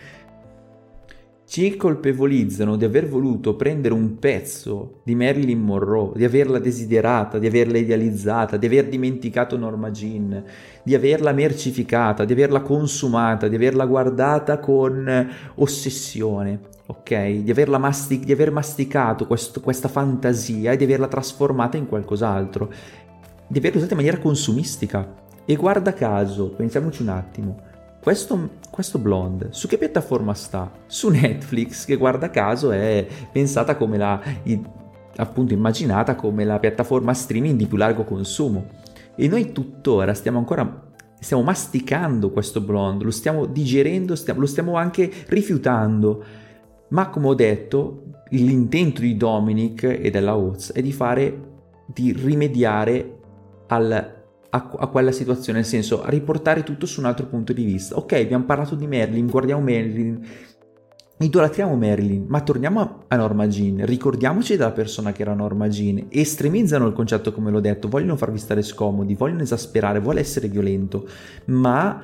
Ci 1.49 1.77
colpevolizzano 1.77 2.77
di 2.77 2.85
aver 2.85 3.09
voluto 3.09 3.57
prendere 3.57 3.95
un 3.95 4.19
pezzo 4.19 5.01
di 5.03 5.15
Marilyn 5.15 5.59
Monroe, 5.59 6.13
di 6.15 6.25
averla 6.25 6.59
desiderata, 6.59 7.39
di 7.39 7.47
averla 7.47 7.79
idealizzata, 7.79 8.59
di 8.59 8.67
aver 8.67 8.87
dimenticato 8.87 9.57
Norma 9.57 9.91
Jean, 9.91 10.45
di 10.83 10.95
averla 10.95 11.33
mercificata, 11.33 12.27
di 12.27 12.35
averla 12.35 12.61
consumata, 12.61 13.49
di 13.49 13.55
averla 13.55 13.87
guardata 13.87 14.59
con 14.59 15.31
ossessione, 15.55 16.61
ok? 16.85 17.29
Di, 17.37 17.51
averla 17.51 17.79
mastic- 17.79 18.27
di 18.27 18.33
aver 18.33 18.53
masticato 18.53 19.27
questo, 19.27 19.63
questa 19.63 19.89
fantasia 19.89 20.73
e 20.73 20.77
di 20.77 20.85
averla 20.85 21.09
trasformata 21.09 21.79
in 21.79 21.89
qualcos'altro, 21.89 22.71
di 23.47 23.57
averla 23.57 23.79
usata 23.79 23.93
in 23.93 24.01
maniera 24.01 24.19
consumistica. 24.19 25.15
E 25.47 25.57
guarda 25.57 25.95
caso, 25.95 26.51
pensiamoci 26.51 27.01
un 27.01 27.09
attimo, 27.09 27.68
questo, 28.09 28.53
questo 28.71 28.99
blonde 28.99 29.49
su 29.51 29.69
che 29.69 29.77
piattaforma 29.77 30.33
sta? 30.33 30.73
Su 30.87 31.11
Netflix, 31.11 31.85
che 31.85 31.97
guarda 31.97 32.31
caso 32.31 32.71
è 32.71 33.07
pensata 33.31 33.77
come 33.77 33.99
la, 33.99 34.19
appunto 35.17 35.53
immaginata 35.53 36.15
come 36.15 36.47
la 36.47 36.59
piattaforma 36.59 37.13
streaming 37.13 37.59
di 37.59 37.67
più 37.67 37.77
largo 37.77 38.05
consumo. 38.05 38.65
E 39.15 39.29
noi 39.29 39.53
tuttora 39.53 40.15
stiamo 40.15 40.39
ancora 40.39 40.87
stiamo 41.21 41.43
masticando 41.43 42.31
questo 42.31 42.63
blonde, 42.63 43.05
lo 43.05 43.11
stiamo 43.11 43.45
digerendo, 43.45 44.17
stiamo, 44.17 44.41
lo 44.41 44.47
stiamo 44.47 44.77
anche 44.77 45.13
rifiutando. 45.27 46.25
Ma 46.89 47.11
come 47.11 47.27
ho 47.27 47.35
detto, 47.35 48.05
l'intento 48.31 49.03
di 49.03 49.19
Dominic 49.19 49.83
e 49.83 50.09
della 50.11 50.35
Oz 50.35 50.73
è 50.73 50.81
di 50.81 50.93
fare, 50.93 51.41
di 51.85 52.15
rimediare 52.15 53.19
al 53.67 54.18
a, 54.51 54.71
a, 54.79 54.87
quella 54.87 55.13
situazione, 55.13 55.59
nel 55.59 55.69
senso 55.69 56.03
riportare 56.07 56.63
tutto 56.63 56.87
su 56.87 57.01
un 57.01 57.07
altro 57.07 57.27
punto 57.27 57.53
di 57.53 57.65
vista. 57.65 57.97
Ok, 57.97 58.13
abbiamo 58.13 58.45
parlato 58.45 58.75
di 58.75 58.87
Marilyn, 58.87 59.27
guardiamo 59.27 59.61
Marilyn, 59.61 60.21
idolatriamo 61.19 61.75
Marilyn, 61.77 62.25
ma 62.29 62.41
torniamo 62.41 62.81
a, 62.81 62.99
a 63.09 63.17
Norma 63.17 63.47
Jean, 63.49 63.85
ricordiamoci 63.85 64.57
della 64.57 64.73
persona 64.73 65.13
che 65.13 65.23
era 65.23 65.35
Norma 65.35 65.69
Jean, 65.69 66.07
estremizzano 66.09 66.87
il 66.87 66.93
concetto 66.93 67.33
come 67.33 67.51
l'ho 67.51 67.61
detto, 67.61 67.89
vogliono 67.89 68.17
farvi 68.17 68.39
stare 68.39 68.63
scomodi, 68.63 69.15
vogliono 69.15 69.43
esasperare, 69.43 70.01
vuole 70.01 70.21
essere 70.21 70.49
violento, 70.49 71.07
ma 71.47 72.01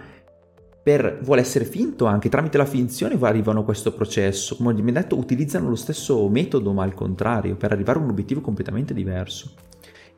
per, 0.83 1.21
vuole 1.23 1.41
essere 1.41 1.65
finto 1.65 2.05
anche, 2.05 2.29
tramite 2.29 2.59
la 2.59 2.67
finzione 2.67 3.17
arrivano 3.21 3.61
a 3.61 3.65
questo 3.65 3.95
processo, 3.95 4.57
come 4.57 4.75
mi 4.75 4.93
detto 4.93 5.17
utilizzano 5.17 5.69
lo 5.69 5.77
stesso 5.77 6.29
metodo 6.29 6.73
ma 6.73 6.83
al 6.83 6.93
contrario, 6.93 7.57
per 7.57 7.73
arrivare 7.73 8.01
a 8.01 8.03
un 8.03 8.11
obiettivo 8.11 8.43
completamente 8.43 8.93
diverso. 8.93 9.73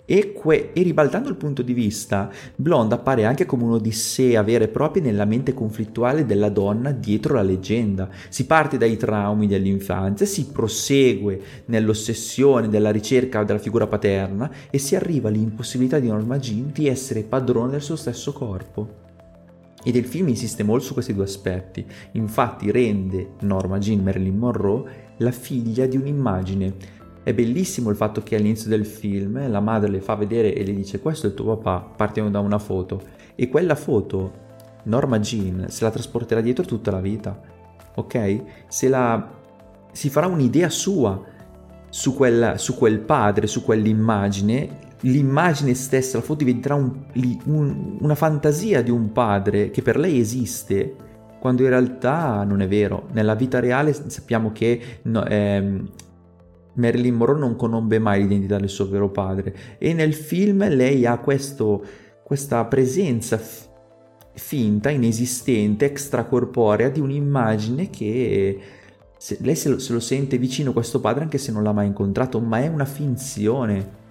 E, 0.08 0.32
que- 0.32 0.70
e, 0.72 0.82
ribaltando 0.82 1.28
il 1.28 1.34
punto 1.34 1.62
di 1.62 1.72
vista, 1.72 2.30
Blonde 2.54 2.94
appare 2.94 3.25
anche 3.25 3.44
come 3.44 3.64
un'odissea 3.64 4.40
vera 4.42 4.62
e 4.62 4.68
propria 4.68 5.02
nella 5.02 5.25
mente 5.25 5.52
conflittuale 5.52 6.25
della 6.25 6.48
donna 6.48 6.92
dietro 6.92 7.34
la 7.34 7.42
leggenda. 7.42 8.08
Si 8.28 8.46
parte 8.46 8.78
dai 8.78 8.96
traumi 8.96 9.48
dell'infanzia, 9.48 10.25
si 10.25 10.46
prosegue 10.46 11.40
nell'ossessione 11.66 12.68
della 12.68 12.92
ricerca 12.92 13.42
della 13.42 13.58
figura 13.58 13.88
paterna 13.88 14.48
e 14.70 14.78
si 14.78 14.94
arriva 14.94 15.28
all'impossibilità 15.28 15.98
di 15.98 16.06
Norma 16.06 16.38
Jean 16.38 16.70
di 16.72 16.86
essere 16.86 17.25
padrona 17.25 17.72
del 17.72 17.82
suo 17.82 17.96
stesso 17.96 18.32
corpo. 18.32 19.04
Ed 19.82 19.94
il 19.96 20.04
film 20.04 20.28
insiste 20.28 20.62
molto 20.62 20.84
su 20.84 20.92
questi 20.94 21.14
due 21.14 21.25
aspetti, 21.25 21.84
infatti 22.12 22.70
rende 22.70 23.34
Norma 23.40 23.78
Jean 23.78 24.02
Marilyn 24.02 24.36
Monroe 24.36 25.04
la 25.18 25.30
figlia 25.30 25.86
di 25.86 25.96
un'immagine 25.96 26.75
è 27.26 27.35
bellissimo 27.35 27.90
il 27.90 27.97
fatto 27.97 28.23
che 28.23 28.37
all'inizio 28.37 28.71
del 28.71 28.87
film 28.87 29.50
la 29.50 29.59
madre 29.59 29.90
le 29.90 30.00
fa 30.00 30.14
vedere 30.14 30.54
e 30.54 30.64
le 30.64 30.73
dice 30.73 31.00
questo 31.00 31.26
è 31.26 31.30
il 31.30 31.35
tuo 31.35 31.56
papà, 31.56 31.95
partiamo 31.97 32.30
da 32.30 32.38
una 32.38 32.61
foto. 32.61 33.02
E 33.35 33.49
quella 33.49 33.75
foto, 33.75 34.33
Norma 34.85 35.18
Jean, 35.18 35.66
se 35.68 35.83
la 35.83 35.90
trasporterà 35.90 36.40
dietro 36.40 36.64
tutta 36.64 36.92
la 36.92 37.00
vita, 37.00 37.37
ok? 37.97 38.42
Se 38.68 38.88
la... 38.88 39.28
si 39.90 40.09
farà 40.09 40.28
un'idea 40.28 40.71
sua 40.71 41.21
su, 41.88 42.14
quella, 42.14 42.59
su 42.59 42.76
quel 42.76 43.00
padre, 43.00 43.49
su 43.49 43.64
quell'immagine, 43.64 44.78
l'immagine 45.00 45.75
stessa, 45.75 46.18
la 46.18 46.23
foto 46.23 46.45
diventerà 46.45 46.76
un, 46.76 46.92
un, 47.47 47.97
una 48.02 48.14
fantasia 48.14 48.85
di 48.85 48.92
un 48.92 49.11
padre 49.11 49.71
che 49.71 49.83
per 49.83 49.97
lei 49.97 50.21
esiste, 50.21 50.95
quando 51.40 51.62
in 51.62 51.71
realtà 51.71 52.45
non 52.45 52.61
è 52.61 52.68
vero. 52.68 53.09
Nella 53.11 53.35
vita 53.35 53.59
reale 53.59 53.92
sappiamo 53.92 54.52
che 54.52 55.00
no, 55.02 55.25
ehm, 55.25 55.88
Marilyn 56.76 57.14
Monroe 57.14 57.38
non 57.38 57.56
conobbe 57.56 57.99
mai 57.99 58.23
l'identità 58.23 58.59
del 58.59 58.68
suo 58.68 58.88
vero 58.88 59.11
padre 59.11 59.54
e 59.78 59.92
nel 59.92 60.14
film 60.14 60.66
lei 60.68 61.06
ha 61.06 61.18
questo, 61.18 61.85
questa 62.23 62.64
presenza 62.64 63.38
f- 63.38 63.68
finta, 64.35 64.90
inesistente, 64.90 65.87
extracorporea 65.87 66.88
di 66.88 67.00
un'immagine 67.00 67.88
che 67.90 68.61
se, 69.16 69.38
lei 69.40 69.56
se 69.56 69.71
lo, 69.71 69.78
se 69.78 69.92
lo 69.92 70.00
sente 70.00 70.38
vicino 70.38 70.73
questo 70.73 71.00
padre 71.00 71.25
anche 71.25 71.38
se 71.38 71.52
non 71.52 71.62
l'ha 71.62 71.73
mai 71.73 71.87
incontrato, 71.87 72.38
ma 72.40 72.61
è 72.61 72.68
una 72.68 72.85
finzione. 72.85 74.04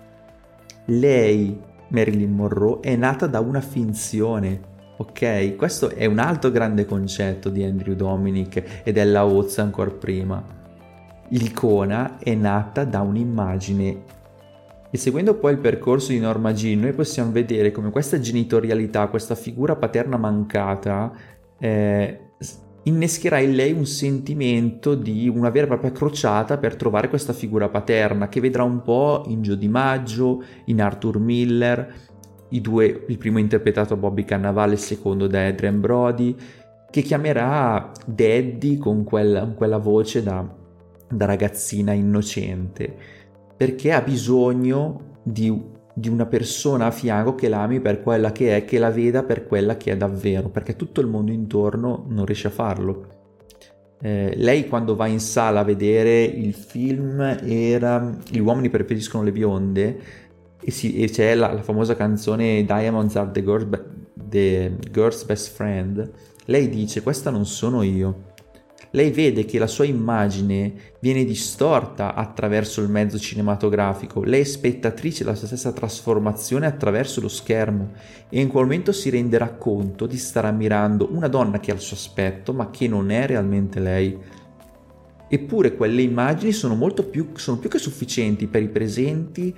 Lei, 0.86 1.60
Marilyn 1.90 2.34
Monroe, 2.34 2.80
è 2.82 2.96
nata 2.96 3.28
da 3.28 3.40
una 3.40 3.62
finzione. 3.62 4.74
Ok, 4.98 5.56
questo 5.56 5.90
è 5.90 6.06
un 6.06 6.20
altro 6.20 6.50
grande 6.50 6.86
concetto 6.86 7.50
di 7.50 7.64
Andrew 7.64 7.96
Dominic 7.96 8.82
e 8.84 8.92
della 8.92 9.26
Oz 9.26 9.58
ancora 9.60 9.92
prima 9.92 10.64
l'icona 11.30 12.18
è 12.20 12.34
nata 12.36 12.84
da 12.84 13.02
un'immagine. 13.02 14.14
E 14.92 14.98
seguendo 14.98 15.36
poi 15.36 15.54
il 15.54 15.60
percorso 15.60 16.12
di 16.12 16.20
Norma 16.20 16.54
Jean, 16.54 16.80
noi 16.80 16.94
possiamo 16.94 17.32
vedere 17.32 17.72
come 17.72 17.90
questa 17.90 18.20
genitorialità, 18.20 19.08
questa 19.08 19.36
figura 19.36 19.76
paterna 19.76 20.16
mancata, 20.16 21.12
eh, 21.60 22.20
innescherà 22.84 23.40
in 23.40 23.56
lei 23.56 23.72
un 23.74 23.86
sentimento 23.86 24.96
di 24.96 25.28
una 25.28 25.50
vera 25.50 25.66
e 25.66 25.70
propria 25.70 25.92
crociata 25.92 26.58
per 26.58 26.76
trovare 26.76 27.10
questa 27.10 27.34
figura 27.34 27.68
paterna, 27.68 28.30
che 28.30 28.40
vedrà 28.40 28.64
un 28.64 28.82
po' 28.84 29.24
in 29.28 29.42
Gio 29.42 29.56
Di 29.56 29.68
Maggio, 29.68 30.44
in 30.66 30.82
Arthur 30.82 31.20
Miller, 31.20 31.94
due, 32.48 33.06
il 33.08 33.18
primo 33.18 33.40
interpretato 33.40 33.96
da 33.96 34.00
Bobby 34.00 34.24
Cannavale, 34.24 34.74
il 34.74 34.80
secondo 34.80 35.28
da 35.28 35.46
Adrian 35.46 35.82
Brody, 35.82 36.36
che 36.90 37.02
chiamerà 37.02 37.92
Daddy 38.06 38.78
con 38.78 39.04
quella, 39.04 39.46
quella 39.46 39.78
voce 39.78 40.24
da 40.24 40.64
da 41.08 41.26
ragazzina 41.26 41.92
innocente, 41.94 42.94
perché 43.56 43.92
ha 43.92 44.02
bisogno 44.02 45.20
di, 45.24 45.62
di 45.94 46.10
una 46.10 46.26
persona 46.26 46.88
a 46.88 46.92
fianco 46.92 47.36
che 47.36 47.50
l'ami 47.50 47.80
per 47.80 48.02
quella 48.02 48.32
che 48.32 48.56
è, 48.56 48.66
che 48.66 48.80
la 48.80 48.92
veda 48.92 49.24
per 49.24 49.48
quella 49.48 49.78
che 49.78 49.92
è 49.92 49.98
davvero, 49.98 50.50
perché 50.50 50.76
tutto 50.76 51.02
il 51.02 51.08
mondo 51.08 51.32
intorno 51.32 52.06
non 52.10 52.26
riesce 52.26 52.48
a 52.48 52.52
farlo. 52.52 53.14
Eh, 54.02 54.34
lei 54.36 54.68
quando 54.68 54.96
va 54.96 55.08
in 55.08 55.22
sala 55.22 55.62
a 55.62 55.64
vedere 55.64 56.22
il 56.22 56.54
film 56.54 57.22
era 57.22 58.14
Gli 58.30 58.40
uomini 58.40 58.70
preferiscono 58.70 59.24
le 59.24 59.32
bionde 59.32 60.00
e, 60.62 60.70
si, 60.70 61.02
e 61.02 61.10
c'è 61.10 61.34
la, 61.34 61.54
la, 61.54 61.62
famosa 61.62 61.96
canzone 61.96 62.66
Diamonds 62.66 63.16
are 63.16 63.32
the 63.32 63.42
girl's, 63.42 63.68
the 64.14 64.76
girl's 64.92 65.24
best 65.24 65.56
friend. 65.56 66.12
Lei 66.46 66.70
dice 66.70 67.02
questa 67.02 67.30
non 67.30 67.46
sono 67.46 67.84
io, 67.84 68.34
lei 68.96 69.12
vede 69.12 69.44
che 69.44 69.60
la 69.60 69.68
sua 69.68 69.84
immagine 69.84 70.74
viene 71.02 71.26
distorta 71.26 72.16
attraverso 72.16 72.82
il 72.82 72.90
mezzo 72.90 73.20
cinematografico, 73.20 74.24
lei 74.24 74.40
è 74.40 74.46
spettatrice 74.46 75.26
della 75.26 75.36
sua 75.36 75.48
stessa 75.48 75.74
trasformazione 75.74 76.66
attraverso 76.66 77.20
lo 77.20 77.28
schermo 77.28 77.92
e 78.30 78.40
in 78.40 78.48
quel 78.48 78.64
momento 78.64 78.94
si 78.94 79.10
renderà 79.10 79.50
conto 79.50 80.06
di 80.06 80.18
stare 80.18 80.48
ammirando 80.48 81.10
una 81.12 81.28
donna 81.28 81.60
che 81.60 81.72
ha 81.72 81.76
il 81.76 81.82
suo 81.82 81.98
aspetto 81.98 82.54
ma 82.54 82.70
che 82.72 82.88
non 82.88 83.12
è 83.12 83.28
realmente 83.28 83.82
lei. 83.82 84.18
Eppure 85.28 85.76
quelle 85.76 86.02
immagini 86.02 86.54
sono, 86.54 86.78
più, 87.10 87.32
sono 87.34 87.58
più 87.58 87.70
che 87.70 87.80
sufficienti 87.80 88.48
per 88.48 88.62
i 88.62 88.70
presenti 88.70 89.54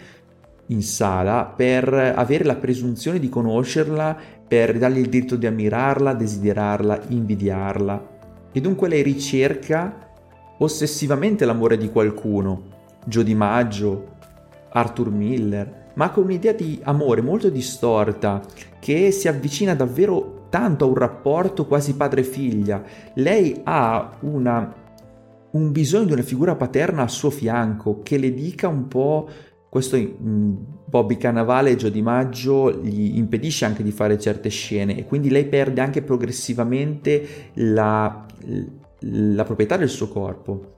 in 0.69 0.81
sala 0.81 1.45
per 1.45 1.93
avere 1.93 2.43
la 2.43 2.55
presunzione 2.55 3.19
di 3.19 3.29
conoscerla, 3.29 4.17
per 4.47 4.79
dargli 4.79 4.97
il 4.97 5.09
diritto 5.09 5.35
di 5.35 5.45
ammirarla, 5.45 6.13
desiderarla, 6.13 7.01
invidiarla 7.09 8.15
e 8.57 8.61
dunque 8.61 8.87
lei 8.89 9.03
ricerca 9.03 10.09
ossessivamente 10.57 11.45
l'amore 11.45 11.77
di 11.77 11.91
qualcuno, 11.91 12.63
Gio 13.05 13.21
Di 13.21 13.35
Maggio, 13.35 14.15
Arthur 14.71 15.11
Miller, 15.11 15.91
ma 15.93 16.09
con 16.09 16.23
un'idea 16.23 16.53
di 16.53 16.79
amore 16.81 17.21
molto 17.21 17.49
distorta 17.49 18.41
che 18.79 19.11
si 19.11 19.27
avvicina 19.27 19.75
davvero 19.75 20.47
tanto 20.49 20.85
a 20.85 20.87
un 20.87 20.95
rapporto 20.95 21.67
quasi 21.67 21.95
padre-figlia. 21.95 22.81
Lei 23.13 23.61
ha 23.63 24.17
una 24.21 24.85
un 25.51 25.71
bisogno 25.71 26.05
di 26.05 26.11
una 26.13 26.23
figura 26.23 26.55
paterna 26.55 27.03
al 27.03 27.11
suo 27.11 27.29
fianco 27.29 28.01
che 28.01 28.17
le 28.17 28.33
dica 28.33 28.67
un 28.67 28.87
po' 28.87 29.29
questo 29.69 29.97
Bobby 29.97 31.17
Cannavale 31.17 31.75
Gio 31.75 31.89
Di 31.89 32.01
Maggio 32.01 32.71
gli 32.71 33.17
impedisce 33.17 33.65
anche 33.65 33.83
di 33.83 33.91
fare 33.91 34.17
certe 34.17 34.49
scene 34.49 34.97
e 34.97 35.05
quindi 35.05 35.29
lei 35.29 35.45
perde 35.45 35.81
anche 35.81 36.01
progressivamente 36.01 37.51
la, 37.55 38.25
la 38.99 39.43
proprietà 39.43 39.77
del 39.77 39.89
suo 39.89 40.07
corpo. 40.07 40.73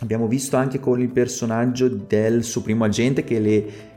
Abbiamo 0.00 0.26
visto 0.26 0.56
anche 0.56 0.80
con 0.80 1.00
il 1.00 1.10
personaggio 1.10 1.88
del 1.88 2.42
suo 2.42 2.62
primo 2.62 2.84
agente 2.84 3.22
che 3.22 3.38
le 3.38 3.92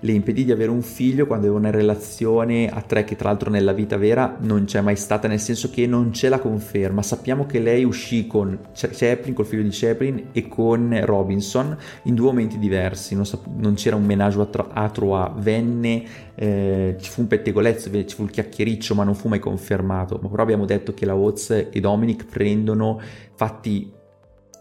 le 0.00 0.12
impedì 0.12 0.44
di 0.44 0.52
avere 0.52 0.70
un 0.70 0.82
figlio 0.82 1.26
quando 1.26 1.46
aveva 1.46 1.60
una 1.60 1.76
relazione 1.76 2.68
a 2.68 2.80
tre 2.82 3.04
che 3.04 3.16
tra 3.16 3.28
l'altro 3.28 3.50
nella 3.50 3.72
vita 3.72 3.96
vera 3.96 4.36
non 4.40 4.64
c'è 4.64 4.80
mai 4.80 4.96
stata, 4.96 5.26
nel 5.26 5.40
senso 5.40 5.70
che 5.70 5.86
non 5.86 6.10
c'è 6.10 6.28
la 6.28 6.38
conferma. 6.38 7.02
Sappiamo 7.02 7.46
che 7.46 7.58
lei 7.58 7.84
uscì 7.84 8.26
con 8.26 8.58
Chaplin, 8.74 9.34
col 9.34 9.46
figlio 9.46 9.62
di 9.62 9.70
Chaplin 9.72 10.28
e 10.32 10.46
con 10.46 10.96
Robinson 11.04 11.76
in 12.04 12.14
due 12.14 12.26
momenti 12.26 12.58
diversi, 12.58 13.14
non, 13.14 13.26
sap- 13.26 13.48
non 13.56 13.74
c'era 13.74 13.96
un 13.96 14.04
menaggio 14.04 14.48
a 14.72 14.88
Troyes, 14.90 15.32
venne, 15.38 16.04
eh, 16.34 16.96
ci 17.00 17.10
fu 17.10 17.22
un 17.22 17.26
pettegolezzo, 17.26 17.90
ci 17.90 18.14
fu 18.14 18.22
il 18.22 18.30
chiacchiericcio 18.30 18.94
ma 18.94 19.02
non 19.02 19.14
fu 19.14 19.28
mai 19.28 19.40
confermato, 19.40 20.18
ma 20.22 20.28
però 20.28 20.42
abbiamo 20.42 20.64
detto 20.64 20.94
che 20.94 21.06
la 21.06 21.16
Oz 21.16 21.50
e 21.50 21.80
Dominic 21.80 22.24
prendono 22.26 23.00
fatti 23.34 23.96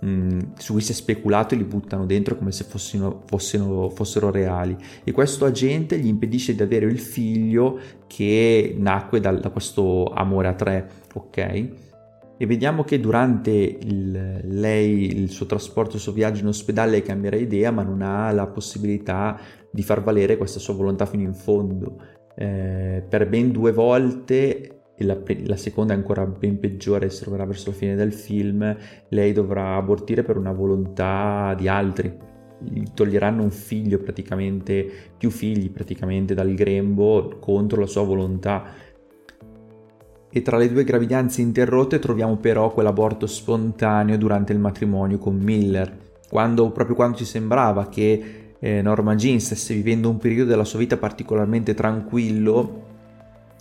Mm, 0.05 0.39
su 0.57 0.73
cui 0.73 0.81
si 0.81 0.91
è 0.91 0.95
speculato 0.95 1.55
e 1.55 1.57
li 1.57 1.63
buttano 1.63 2.05
dentro 2.05 2.37
come 2.37 2.51
se 2.51 2.63
fossero, 2.65 3.23
fossero, 3.25 3.89
fossero, 3.89 4.29
reali. 4.29 4.77
E 5.03 5.11
questo 5.11 5.45
agente 5.45 5.97
gli 5.97 6.05
impedisce 6.05 6.53
di 6.53 6.61
avere 6.61 6.85
il 6.85 6.99
figlio 6.99 7.79
che 8.05 8.75
nacque 8.77 9.19
da, 9.19 9.31
da 9.31 9.49
questo 9.49 10.11
amore 10.13 10.49
a 10.49 10.53
tre 10.53 10.87
ok? 11.13 11.69
E 12.37 12.45
vediamo 12.45 12.83
che 12.83 12.99
durante 12.99 13.49
il, 13.51 14.41
lei 14.43 15.19
il 15.19 15.31
suo 15.31 15.47
trasporto 15.47 15.95
il 15.95 16.01
suo 16.01 16.11
viaggio 16.11 16.41
in 16.41 16.47
ospedale 16.47 17.01
cambierà 17.01 17.35
idea 17.35 17.71
ma 17.71 17.81
non 17.81 18.03
ha 18.03 18.31
la 18.31 18.45
possibilità 18.45 19.39
di 19.71 19.81
far 19.81 20.03
valere 20.03 20.37
questa 20.37 20.59
sua 20.59 20.75
volontà 20.75 21.07
fino 21.07 21.23
in 21.23 21.33
fondo. 21.33 21.99
Eh, 22.35 23.03
per 23.09 23.27
ben 23.27 23.51
due 23.51 23.71
volte 23.71 24.76
la, 25.05 25.17
la, 25.45 25.55
seconda 25.55 25.93
è 25.93 25.95
ancora 25.95 26.25
ben 26.25 26.59
peggiore, 26.59 27.09
si 27.09 27.21
troverà 27.21 27.45
verso 27.45 27.69
la 27.69 27.75
fine 27.75 27.95
del 27.95 28.13
film, 28.13 28.75
lei 29.09 29.31
dovrà 29.31 29.75
abortire 29.75 30.23
per 30.23 30.37
una 30.37 30.51
volontà 30.51 31.53
di 31.57 31.67
altri. 31.67 32.25
Gli 32.59 32.83
toglieranno 32.93 33.43
un 33.43 33.51
figlio 33.51 33.99
praticamente, 33.99 34.89
più 35.15 35.29
figli 35.29 35.69
praticamente 35.69 36.33
dal 36.33 36.53
grembo 36.55 37.37
contro 37.39 37.79
la 37.79 37.85
sua 37.85 38.03
volontà. 38.03 38.63
E 40.29 40.41
tra 40.41 40.57
le 40.57 40.71
due 40.71 40.83
gravidanze 40.83 41.41
interrotte 41.41 41.99
troviamo 41.99 42.37
però 42.37 42.71
quell'aborto 42.71 43.27
spontaneo 43.27 44.17
durante 44.17 44.53
il 44.53 44.59
matrimonio 44.59 45.19
con 45.19 45.35
Miller, 45.35 45.95
quando, 46.29 46.71
proprio 46.71 46.95
quando 46.95 47.17
ci 47.17 47.25
sembrava 47.25 47.87
che 47.87 48.55
eh, 48.59 48.81
Norma 48.81 49.15
Jean 49.15 49.39
stesse 49.39 49.73
vivendo 49.73 50.09
un 50.09 50.17
periodo 50.17 50.49
della 50.49 50.63
sua 50.63 50.79
vita 50.79 50.97
particolarmente 50.97 51.73
tranquillo, 51.73 52.86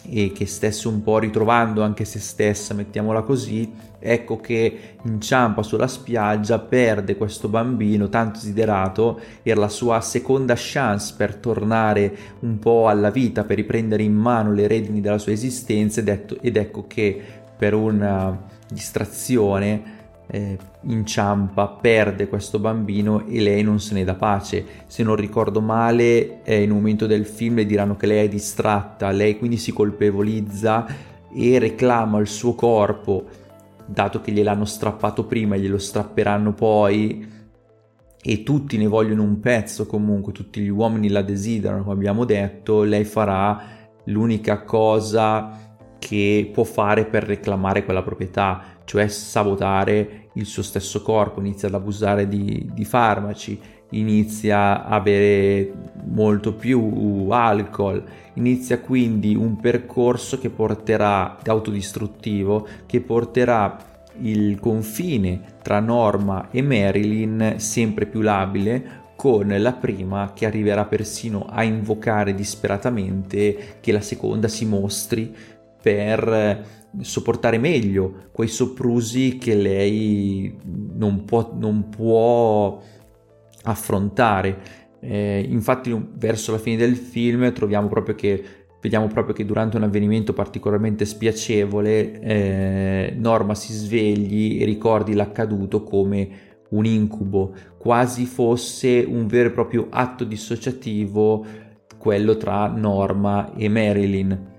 e 0.08 0.32
che 0.32 0.46
stesse 0.46 0.88
un 0.88 1.02
po' 1.02 1.18
ritrovando 1.18 1.82
anche 1.82 2.04
se 2.04 2.18
stessa, 2.18 2.74
mettiamola 2.74 3.22
così, 3.22 3.72
ecco 3.98 4.38
che 4.38 4.96
inciampa 5.02 5.62
sulla 5.62 5.88
spiaggia, 5.88 6.58
perde 6.58 7.16
questo 7.16 7.48
bambino 7.48 8.08
tanto 8.08 8.38
desiderato, 8.38 9.20
era 9.42 9.60
la 9.60 9.68
sua 9.68 10.00
seconda 10.00 10.54
chance 10.56 11.14
per 11.16 11.36
tornare 11.36 12.16
un 12.40 12.58
po' 12.58 12.88
alla 12.88 13.10
vita, 13.10 13.44
per 13.44 13.56
riprendere 13.56 14.02
in 14.02 14.14
mano 14.14 14.52
le 14.52 14.66
redini 14.66 15.00
della 15.00 15.18
sua 15.18 15.32
esistenza 15.32 16.00
ed, 16.00 16.08
ecco, 16.08 16.36
ed 16.40 16.56
ecco 16.56 16.86
che 16.86 17.22
per 17.56 17.74
una 17.74 18.38
distrazione 18.68 19.95
eh, 20.28 20.58
inciampa, 20.82 21.68
perde 21.68 22.28
questo 22.28 22.58
bambino 22.58 23.26
e 23.26 23.40
lei 23.40 23.62
non 23.62 23.80
se 23.80 23.94
ne 23.94 24.04
dà 24.04 24.14
pace. 24.14 24.64
Se 24.86 25.02
non 25.02 25.16
ricordo 25.16 25.60
male, 25.60 26.42
eh, 26.42 26.62
in 26.62 26.70
un 26.70 26.78
momento 26.78 27.06
del 27.06 27.26
film 27.26 27.56
le 27.56 27.66
diranno 27.66 27.96
che 27.96 28.06
lei 28.06 28.26
è 28.26 28.28
distratta, 28.28 29.10
lei 29.10 29.38
quindi 29.38 29.56
si 29.56 29.72
colpevolizza 29.72 30.86
e 31.32 31.58
reclama 31.58 32.18
il 32.18 32.26
suo 32.26 32.54
corpo, 32.54 33.24
dato 33.86 34.20
che 34.20 34.32
gliel'hanno 34.32 34.64
strappato 34.64 35.24
prima 35.24 35.54
e 35.54 35.60
glielo 35.60 35.78
strapperanno 35.78 36.52
poi. 36.52 37.34
E 38.28 38.42
tutti 38.42 38.76
ne 38.76 38.88
vogliono 38.88 39.22
un 39.22 39.38
pezzo 39.38 39.86
comunque, 39.86 40.32
tutti 40.32 40.60
gli 40.60 40.68
uomini 40.68 41.08
la 41.08 41.22
desiderano, 41.22 41.84
come 41.84 41.94
abbiamo 41.94 42.24
detto, 42.24 42.82
lei 42.82 43.04
farà 43.04 43.62
l'unica 44.06 44.62
cosa 44.62 45.65
che 45.98 46.50
può 46.52 46.64
fare 46.64 47.04
per 47.04 47.24
reclamare 47.24 47.84
quella 47.84 48.02
proprietà, 48.02 48.62
cioè 48.84 49.08
sabotare 49.08 50.28
il 50.34 50.46
suo 50.46 50.62
stesso 50.62 51.02
corpo, 51.02 51.40
inizia 51.40 51.68
ad 51.68 51.74
abusare 51.74 52.28
di, 52.28 52.70
di 52.72 52.84
farmaci, 52.84 53.58
inizia 53.90 54.84
a 54.84 55.00
bere 55.00 55.72
molto 56.04 56.54
più 56.54 57.28
alcol, 57.30 58.02
inizia 58.34 58.80
quindi 58.80 59.34
un 59.34 59.56
percorso 59.56 60.38
che 60.38 60.50
porterà 60.50 61.38
autodistruttivo, 61.44 62.66
che 62.86 63.00
porterà 63.00 63.94
il 64.20 64.58
confine 64.60 65.58
tra 65.62 65.80
Norma 65.80 66.48
e 66.50 66.62
Marilyn 66.62 67.54
sempre 67.58 68.06
più 68.06 68.20
labile 68.20 69.04
con 69.16 69.54
la 69.58 69.72
prima 69.72 70.32
che 70.34 70.46
arriverà 70.46 70.84
persino 70.84 71.46
a 71.48 71.62
invocare 71.62 72.34
disperatamente 72.34 73.78
che 73.80 73.92
la 73.92 74.02
seconda 74.02 74.46
si 74.46 74.66
mostri 74.66 75.34
per 75.86 76.64
sopportare 77.00 77.58
meglio 77.58 78.30
quei 78.32 78.48
soprusi 78.48 79.38
che 79.38 79.54
lei 79.54 80.52
non 80.64 81.24
può, 81.24 81.52
non 81.56 81.90
può 81.90 82.82
affrontare. 83.62 84.58
Eh, 84.98 85.46
infatti, 85.48 85.96
verso 86.14 86.50
la 86.50 86.58
fine 86.58 86.76
del 86.76 86.96
film 86.96 87.52
troviamo 87.52 87.86
proprio 87.86 88.16
che 88.16 88.44
vediamo 88.80 89.06
proprio 89.06 89.32
che 89.32 89.44
durante 89.44 89.76
un 89.76 89.84
avvenimento 89.84 90.32
particolarmente 90.32 91.04
spiacevole 91.04 92.20
eh, 92.20 93.14
Norma 93.16 93.54
si 93.54 93.72
svegli 93.72 94.60
e 94.60 94.64
ricordi 94.64 95.14
l'accaduto 95.14 95.84
come 95.84 96.28
un 96.70 96.84
incubo, 96.84 97.54
quasi 97.78 98.26
fosse 98.26 99.04
un 99.06 99.28
vero 99.28 99.50
e 99.50 99.52
proprio 99.52 99.86
atto 99.88 100.24
dissociativo 100.24 101.46
quello 101.96 102.36
tra 102.36 102.66
Norma 102.66 103.54
e 103.54 103.68
Marilyn 103.68 104.54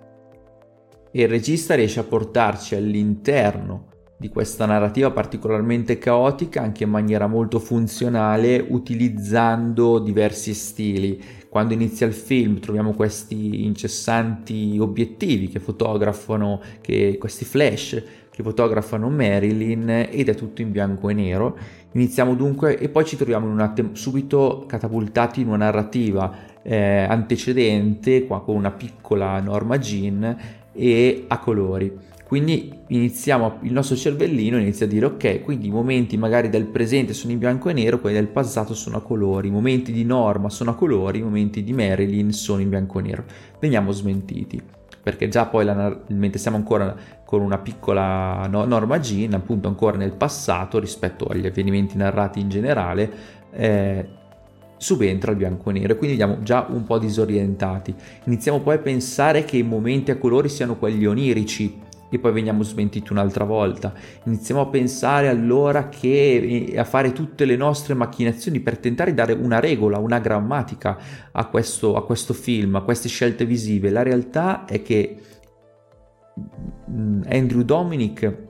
e 1.11 1.21
il 1.21 1.27
regista 1.27 1.75
riesce 1.75 1.99
a 1.99 2.03
portarci 2.03 2.75
all'interno 2.75 3.87
di 4.19 4.29
questa 4.29 4.65
narrativa 4.65 5.11
particolarmente 5.11 5.99
caotica 5.99 6.61
anche 6.61 6.85
in 6.85 6.89
maniera 6.89 7.27
molto 7.27 7.59
funzionale 7.59 8.65
utilizzando 8.67 9.99
diversi 9.99 10.55
stili. 10.55 11.21
Quando 11.47 11.73
inizia 11.73 12.07
il 12.07 12.13
film 12.13 12.59
troviamo 12.59 12.93
questi 12.93 13.63
incessanti 13.65 14.77
obiettivi 14.79 15.49
che 15.49 15.59
fotografano, 15.59 16.59
che, 16.81 17.17
questi 17.19 17.45
flash 17.45 18.03
che 18.31 18.43
fotografano 18.43 19.09
Marilyn 19.09 20.07
ed 20.11 20.29
è 20.29 20.35
tutto 20.35 20.61
in 20.61 20.71
bianco 20.71 21.09
e 21.09 21.13
nero. 21.13 21.57
Iniziamo 21.93 22.35
dunque 22.35 22.77
e 22.77 22.89
poi 22.89 23.05
ci 23.05 23.17
troviamo 23.17 23.73
te- 23.73 23.89
subito 23.93 24.65
catapultati 24.67 25.41
in 25.41 25.47
una 25.47 25.57
narrativa 25.57 26.35
eh, 26.61 27.05
antecedente 27.09 28.25
qua 28.27 28.43
con 28.43 28.55
una 28.55 28.71
piccola 28.71 29.39
Norma 29.39 29.79
Jean 29.79 30.37
e 30.77 31.25
a 31.27 31.39
colori. 31.39 32.05
Quindi 32.27 32.73
iniziamo, 32.87 33.59
il 33.61 33.71
nostro 33.71 33.95
cervellino 33.95 34.57
inizia 34.57 34.85
a 34.85 34.89
dire 34.89 35.05
ok, 35.05 35.43
quindi 35.43 35.67
i 35.67 35.71
momenti 35.71 36.17
magari 36.17 36.49
del 36.49 36.65
presente 36.65 37.13
sono 37.13 37.31
in 37.31 37.39
bianco 37.39 37.69
e 37.69 37.73
nero, 37.73 37.99
quelli 37.99 38.17
del 38.17 38.27
passato 38.27 38.73
sono 38.73 38.97
a 38.97 39.01
colori, 39.01 39.47
i 39.47 39.51
momenti 39.51 39.93
di 39.93 40.03
Norma 40.03 40.49
sono 40.49 40.71
a 40.71 40.75
colori, 40.75 41.19
i 41.19 41.23
momenti 41.23 41.63
di 41.63 41.71
Marilyn 41.71 42.33
sono 42.33 42.59
in 42.59 42.67
bianco 42.67 42.99
e 42.99 43.01
nero. 43.03 43.23
Veniamo 43.61 43.91
smentiti, 43.91 44.61
perché 45.01 45.29
già 45.29 45.45
poi, 45.45 45.63
la, 45.63 45.97
mentre 46.07 46.37
siamo 46.37 46.57
ancora 46.57 46.93
con 47.23 47.39
una 47.39 47.59
piccola 47.59 48.45
no, 48.49 48.65
Norma 48.65 48.99
Jean, 48.99 49.33
appunto 49.33 49.69
ancora 49.69 49.95
nel 49.95 50.13
passato 50.13 50.79
rispetto 50.79 51.27
agli 51.27 51.45
avvenimenti 51.45 51.95
narrati 51.95 52.41
in 52.41 52.49
generale, 52.49 53.11
eh, 53.51 54.05
subentra 54.77 55.31
il 55.31 55.37
bianco 55.37 55.69
e 55.69 55.73
nero 55.73 55.93
e 55.93 55.97
quindi 55.97 56.17
vediamo 56.17 56.41
già 56.43 56.65
un 56.69 56.83
po' 56.83 56.97
disorientati. 56.97 57.93
Iniziamo 58.25 58.61
poi 58.61 58.75
a 58.75 58.79
pensare 58.79 59.43
che 59.43 59.57
i 59.57 59.63
momenti 59.63 60.11
a 60.11 60.17
colori 60.17 60.49
siano 60.49 60.77
quelli 60.77 61.05
onirici 61.05 61.85
e 62.09 62.19
poi 62.19 62.31
veniamo 62.31 62.63
smentiti 62.63 63.11
un'altra 63.11 63.43
volta. 63.43 63.93
Iniziamo 64.23 64.61
a 64.61 64.67
pensare 64.67 65.27
allora 65.27 65.89
che 65.89 66.73
a 66.77 66.83
fare 66.83 67.11
tutte 67.11 67.45
le 67.45 67.55
nostre 67.55 67.93
macchinazioni 67.93 68.59
per 68.59 68.77
tentare 68.77 69.11
di 69.11 69.17
dare 69.17 69.33
una 69.33 69.59
regola, 69.59 69.97
una 69.97 70.19
grammatica 70.19 70.97
a 71.31 71.45
questo, 71.47 71.95
a 71.95 72.05
questo 72.05 72.33
film, 72.33 72.75
a 72.75 72.81
queste 72.81 73.09
scelte 73.09 73.45
visive. 73.45 73.89
La 73.89 74.03
realtà 74.03 74.65
è 74.65 74.81
che 74.81 75.17
mm, 76.89 77.23
Andrew 77.27 77.63
Dominic 77.63 78.45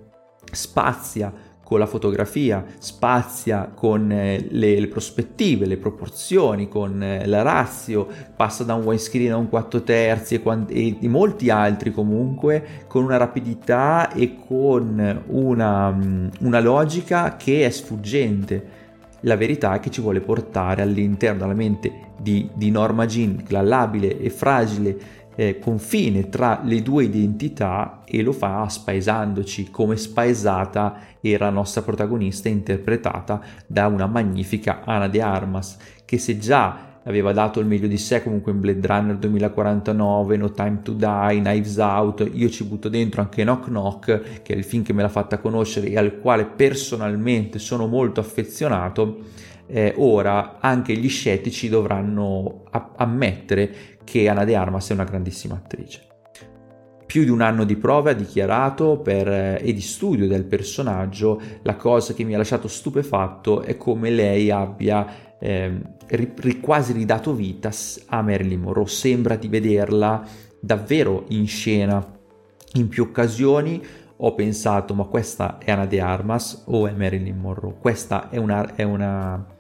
spazia 0.52 1.34
con 1.68 1.80
la 1.80 1.86
fotografia, 1.86 2.64
spazia 2.78 3.70
con 3.76 4.10
eh, 4.10 4.48
le, 4.52 4.80
le 4.80 4.88
prospettive, 4.88 5.66
le 5.66 5.76
proporzioni, 5.76 6.70
con 6.70 7.04
eh, 7.04 7.28
la 7.28 7.42
razio, 7.42 8.08
passa 8.34 8.64
da 8.64 8.74
un 8.74 8.86
widescreen 8.86 9.34
a 9.34 9.36
un 9.36 9.50
4 9.50 9.84
terzi 9.84 10.36
e, 10.36 10.42
e, 10.70 10.98
e, 11.02 11.08
molti 11.10 11.50
altri 11.50 11.92
comunque 11.92 12.86
con 12.88 13.04
una 13.04 13.18
rapidità 13.18 14.14
e 14.14 14.38
con 14.48 15.24
una, 15.28 15.92
mm, 15.92 16.28
una 16.40 16.62
logica 16.62 17.36
che 17.36 17.66
è 17.66 17.70
sfuggente. 17.70 18.76
La 19.22 19.36
verità 19.36 19.74
è 19.74 19.82
che 19.82 19.90
ci 19.90 20.00
vuole 20.00 20.22
portare 20.22 20.84
all'interno 20.84 21.40
della 21.40 21.54
mente 21.54 21.92
di, 22.18 22.50
di 22.54 22.72
Norma 22.72 23.06
Jean, 23.06 23.44
la 23.50 23.62
labile 23.62 24.18
e 24.18 24.30
fragile 24.30 24.98
eh, 25.40 25.60
confine 25.60 26.30
tra 26.30 26.62
le 26.64 26.82
due 26.82 27.04
identità 27.04 28.02
e 28.06 28.24
lo 28.24 28.32
fa 28.32 28.68
spaesandoci 28.68 29.70
come 29.70 29.96
spaesata 29.96 30.96
era 31.22 31.46
la 31.46 31.52
nostra 31.52 31.84
protagonista 31.84 32.50
interpretata 32.50 33.40
da 33.68 33.86
una 33.86 34.08
magnifica 34.08 34.82
Ana 34.84 35.08
de 35.08 35.22
Armas 35.22 35.78
che 36.06 36.18
se 36.18 36.40
già 36.40 36.86
aveva 37.04 37.34
dato 37.34 37.60
il 37.60 37.68
meglio 37.68 37.88
di 37.88 37.98
sé 37.98 38.24
comunque 38.24 38.52
in 38.52 38.60
Blade 38.60 38.86
Runner 38.86 39.16
2049, 39.16 40.38
No 40.38 40.52
Time 40.52 40.80
to 40.82 40.92
Die, 40.92 41.40
Knives 41.40 41.78
Out, 41.78 42.30
io 42.34 42.50
ci 42.50 42.66
butto 42.66 42.90
dentro 42.90 43.22
anche 43.22 43.44
Knock 43.44 43.68
Knock 43.68 44.42
che 44.42 44.54
è 44.54 44.58
il 44.58 44.64
film 44.64 44.84
che 44.84 44.92
me 44.92 45.04
l'ha 45.04 45.08
fatta 45.08 45.38
conoscere 45.38 45.88
e 45.88 45.98
al 45.98 46.20
quale 46.20 46.46
personalmente 46.46 47.60
sono 47.60 47.86
molto 47.86 48.20
affezionato 48.20 49.20
eh, 49.68 49.94
ora 49.98 50.58
anche 50.60 50.96
gli 50.96 51.10
scettici 51.10 51.70
dovranno 51.70 52.64
a- 52.72 52.94
ammettere 52.96 53.98
che 54.04 54.28
Ana 54.30 54.46
de 54.46 54.56
Armas 54.56 54.90
è 54.90 54.94
una 54.94 55.04
grandissima 55.04 55.56
attrice. 55.56 56.06
Più 57.06 57.24
di 57.24 57.30
un 57.30 57.42
anno 57.42 57.64
di 57.64 57.76
prove 57.78 58.12
ha 58.12 58.14
dichiarato 58.14 59.00
per, 59.00 59.28
eh, 59.28 59.62
e 59.62 59.74
di 59.74 59.82
studio 59.82 60.28
del 60.28 60.46
personaggio, 60.46 61.42
la 61.64 61.76
cosa 61.76 62.14
che 62.14 62.24
mi 62.24 62.34
ha 62.34 62.38
lasciato 62.38 62.68
stupefatto 62.68 63.62
è 63.62 63.78
come 63.78 64.10
lei 64.10 64.50
abbia 64.52 65.36
eh, 65.40 65.82
ri- 66.08 66.60
quasi 66.60 66.94
ridato 66.94 67.34
vita 67.34 67.70
a 68.08 68.22
Marilyn 68.22 68.62
Monroe. 68.62 68.88
Sembra 68.88 69.36
di 69.36 69.48
vederla 69.48 70.26
davvero 70.60 71.26
in 71.30 71.48
scena 71.48 72.16
in 72.74 72.88
più 72.88 73.04
occasioni 73.04 73.82
ho 74.20 74.34
pensato 74.34 74.94
ma 74.96 75.04
questa 75.04 75.60
è 75.60 75.72
Ana 75.72 75.86
de 75.86 76.02
Armas 76.02 76.64
o 76.66 76.88
è 76.88 76.92
Marilyn 76.92 77.38
Monroe 77.38 77.76
questa 77.80 78.30
è 78.30 78.38
una, 78.38 78.76
è 78.76 78.82
una 78.82 79.57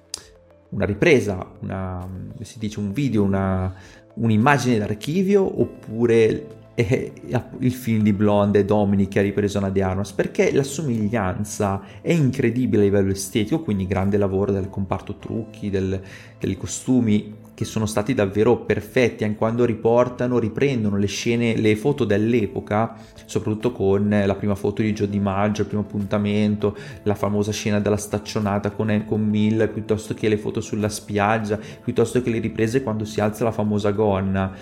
una 0.69 0.85
ripresa, 0.85 1.51
una, 1.61 2.07
si 2.41 2.59
dice 2.59 2.79
un 2.79 2.91
video, 2.91 3.23
una, 3.23 3.73
un'immagine 4.15 4.77
d'archivio 4.77 5.61
oppure 5.61 6.55
è 6.77 7.11
il 7.57 7.71
film 7.71 8.03
di 8.03 8.13
Blonde 8.13 8.59
e 8.59 8.65
Dominic 8.65 9.09
che 9.09 9.19
ha 9.19 9.23
ripreso 9.23 9.57
Anna 9.57 9.71
de 9.71 9.81
Armas? 9.81 10.11
Perché 10.11 10.51
la 10.51 10.61
somiglianza 10.61 11.81
è 12.01 12.11
incredibile 12.11 12.83
a 12.83 12.85
livello 12.85 13.11
estetico 13.11 13.63
quindi 13.63 13.87
grande 13.87 14.17
lavoro 14.17 14.51
del 14.51 14.69
comparto 14.69 15.17
trucchi 15.17 15.71
del, 15.71 15.99
dei 16.39 16.55
costumi 16.55 17.36
che 17.57 17.65
sono 17.65 17.87
stati 17.87 18.13
davvero 18.13 18.55
perfetti 18.55 19.23
anche 19.23 19.35
quando 19.35 19.65
riportano, 19.65 20.37
riprendono 20.37 20.95
le 20.95 21.07
scene, 21.07 21.57
le 21.57 21.75
foto 21.75 22.05
dell'epoca, 22.05 22.95
soprattutto 23.25 23.71
con 23.71 24.07
la 24.07 24.35
prima 24.35 24.53
foto 24.53 24.83
di 24.83 24.93
Joe 24.93 25.09
Di 25.09 25.19
Maggio, 25.19 25.61
il 25.61 25.67
primo 25.67 25.81
appuntamento, 25.81 26.77
la 27.01 27.15
famosa 27.15 27.51
scena 27.51 27.79
della 27.79 27.97
staccionata 27.97 28.69
con, 28.69 29.05
con 29.07 29.27
Mill, 29.27 29.71
piuttosto 29.73 30.13
che 30.13 30.29
le 30.29 30.37
foto 30.37 30.61
sulla 30.61 30.87
spiaggia, 30.87 31.59
piuttosto 31.83 32.21
che 32.21 32.29
le 32.29 32.37
riprese 32.37 32.83
quando 32.83 33.05
si 33.05 33.21
alza 33.21 33.43
la 33.43 33.51
famosa 33.51 33.89
gonna, 33.89 34.53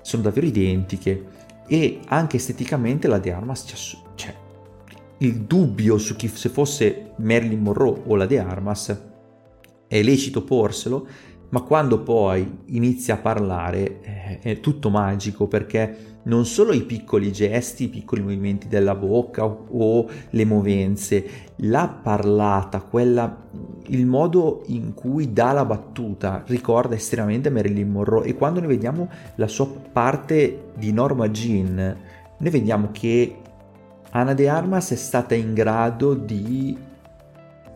sono 0.00 0.22
davvero 0.24 0.44
identiche. 0.44 1.24
E 1.68 2.00
anche 2.08 2.38
esteticamente 2.38 3.06
la 3.06 3.20
De 3.20 3.30
Armas 3.30 3.64
c'è, 3.66 3.76
c'è 4.16 4.34
il 5.18 5.42
dubbio 5.42 5.96
su 5.96 6.16
chi 6.16 6.26
se 6.26 6.48
fosse 6.48 7.12
Marilyn 7.18 7.62
Monroe 7.62 8.02
o 8.04 8.16
la 8.16 8.26
De 8.26 8.40
Armas 8.40 9.10
è 9.86 10.02
lecito 10.02 10.42
porselo 10.42 11.06
ma 11.52 11.60
quando 11.60 12.00
poi 12.00 12.60
inizia 12.66 13.14
a 13.14 13.18
parlare 13.18 14.00
eh, 14.00 14.38
è 14.40 14.60
tutto 14.60 14.88
magico 14.88 15.46
perché 15.46 16.10
non 16.24 16.46
solo 16.46 16.72
i 16.72 16.82
piccoli 16.82 17.30
gesti, 17.30 17.84
i 17.84 17.88
piccoli 17.88 18.22
movimenti 18.22 18.68
della 18.68 18.94
bocca 18.94 19.44
o, 19.44 19.66
o 19.70 20.08
le 20.30 20.44
movenze, 20.44 21.24
la 21.56 21.88
parlata, 21.88 22.80
quella, 22.80 23.48
il 23.88 24.06
modo 24.06 24.62
in 24.66 24.94
cui 24.94 25.32
dà 25.32 25.52
la 25.52 25.64
battuta 25.64 26.42
ricorda 26.46 26.94
estremamente 26.94 27.50
Marilyn 27.50 27.90
Monroe. 27.90 28.28
E 28.28 28.34
quando 28.34 28.60
noi 28.60 28.68
vediamo 28.68 29.10
la 29.34 29.48
sua 29.48 29.66
parte 29.66 30.70
di 30.76 30.92
Norma 30.92 31.28
Jean, 31.28 31.76
noi 32.38 32.50
vediamo 32.50 32.88
che 32.92 33.36
Anna 34.12 34.32
de 34.32 34.48
Armas 34.48 34.92
è 34.92 34.96
stata 34.96 35.34
in 35.34 35.52
grado 35.52 36.14
di 36.14 36.90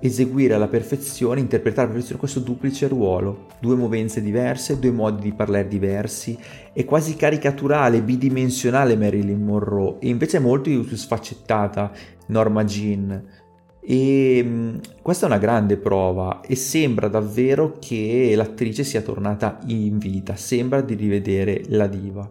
eseguire 0.01 0.55
alla 0.55 0.69
perfezione, 0.69 1.41
interpretare 1.41 1.83
alla 1.83 1.93
perfezione 1.93 2.21
questo 2.21 2.41
duplice 2.41 2.89
ruolo, 2.89 3.47
due 3.59 3.77
movenze 3.77 4.21
diverse, 4.21 4.79
due 4.79 4.91
modi 4.91 5.23
di 5.23 5.33
parlare 5.33 5.69
diversi, 5.69 6.39
è 6.73 6.85
quasi 6.85 7.17
caricaturale, 7.17 8.03
bidimensionale 8.03 8.97
Marilyn 8.97 9.43
Monroe 9.43 9.97
e 10.01 10.09
invece 10.09 10.37
è 10.37 10.41
molto 10.41 10.71
più 10.71 10.85
sfaccettata 10.97 11.93
Norma 12.27 12.65
Jean. 12.65 13.25
E 13.81 14.43
mm, 14.45 14.77
questa 15.01 15.27
è 15.27 15.29
una 15.29 15.39
grande 15.39 15.77
prova 15.77 16.41
e 16.41 16.57
sembra 16.57 17.09
davvero 17.09 17.77
che 17.79 18.33
l'attrice 18.35 18.83
sia 18.83 19.01
tornata 19.01 19.61
in 19.67 19.99
vita, 19.99 20.35
sembra 20.37 20.81
di 20.81 20.95
rivedere 20.95 21.63
la 21.69 21.87
diva. 21.87 22.29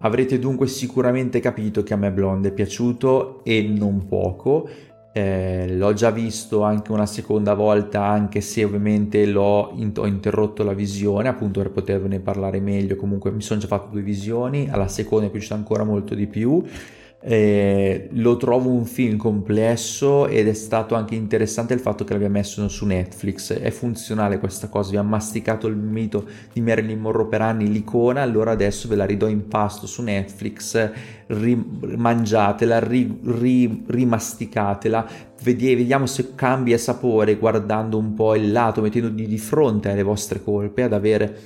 Avrete 0.00 0.38
dunque 0.38 0.66
sicuramente 0.66 1.40
capito 1.40 1.82
che 1.82 1.94
a 1.94 1.96
me 1.96 2.12
Blonde 2.12 2.48
è 2.48 2.52
piaciuto 2.52 3.42
e 3.44 3.62
non 3.62 4.06
poco, 4.06 4.68
eh, 5.16 5.66
l'ho 5.74 5.94
già 5.94 6.10
visto 6.10 6.60
anche 6.62 6.92
una 6.92 7.06
seconda 7.06 7.54
volta, 7.54 8.04
anche 8.04 8.42
se 8.42 8.64
ovviamente 8.64 9.24
l'ho 9.24 9.70
in- 9.76 9.92
ho 9.96 10.06
interrotto 10.06 10.62
la 10.62 10.74
visione, 10.74 11.28
appunto 11.28 11.60
per 11.60 11.70
potervene 11.70 12.20
parlare 12.20 12.60
meglio. 12.60 12.96
Comunque 12.96 13.30
mi 13.30 13.40
sono 13.40 13.58
già 13.58 13.66
fatto 13.66 13.88
due 13.92 14.02
visioni, 14.02 14.68
alla 14.70 14.88
seconda 14.88 15.26
è 15.26 15.30
piaciuta 15.30 15.54
ancora 15.54 15.84
molto 15.84 16.14
di 16.14 16.26
più. 16.26 16.62
Eh, 17.18 18.08
lo 18.12 18.36
trovo 18.36 18.70
un 18.70 18.84
film 18.84 19.16
complesso 19.16 20.28
ed 20.28 20.46
è 20.46 20.52
stato 20.52 20.94
anche 20.94 21.14
interessante 21.14 21.74
il 21.74 21.80
fatto 21.80 22.04
che 22.04 22.12
l'abbia 22.12 22.28
messo 22.28 22.68
su 22.68 22.86
Netflix. 22.86 23.52
È 23.54 23.70
funzionale 23.70 24.38
questa 24.38 24.68
cosa. 24.68 24.90
Vi 24.90 24.96
ha 24.96 25.02
masticato 25.02 25.66
il 25.66 25.76
mito 25.76 26.26
di 26.52 26.60
Marilyn 26.60 27.00
Monroe 27.00 27.26
per 27.26 27.40
anni, 27.40 27.70
l'icona. 27.70 28.22
Allora 28.22 28.52
adesso 28.52 28.86
ve 28.86 28.96
la 28.96 29.06
ridò 29.06 29.26
in 29.28 29.48
pasto 29.48 29.86
su 29.86 30.02
Netflix. 30.02 30.90
Rimangiatela, 31.26 32.78
ri, 32.80 33.18
ri, 33.24 33.84
rimasticatela. 33.86 35.06
Vediamo 35.42 36.06
se 36.06 36.34
cambia 36.34 36.78
sapore 36.78 37.36
guardando 37.36 37.98
un 37.98 38.14
po' 38.14 38.34
il 38.34 38.52
lato, 38.52 38.80
mettendogli 38.82 39.26
di 39.26 39.38
fronte 39.38 39.90
alle 39.90 40.02
vostre 40.02 40.42
colpe, 40.42 40.82
ad 40.82 40.92
avere 40.92 41.36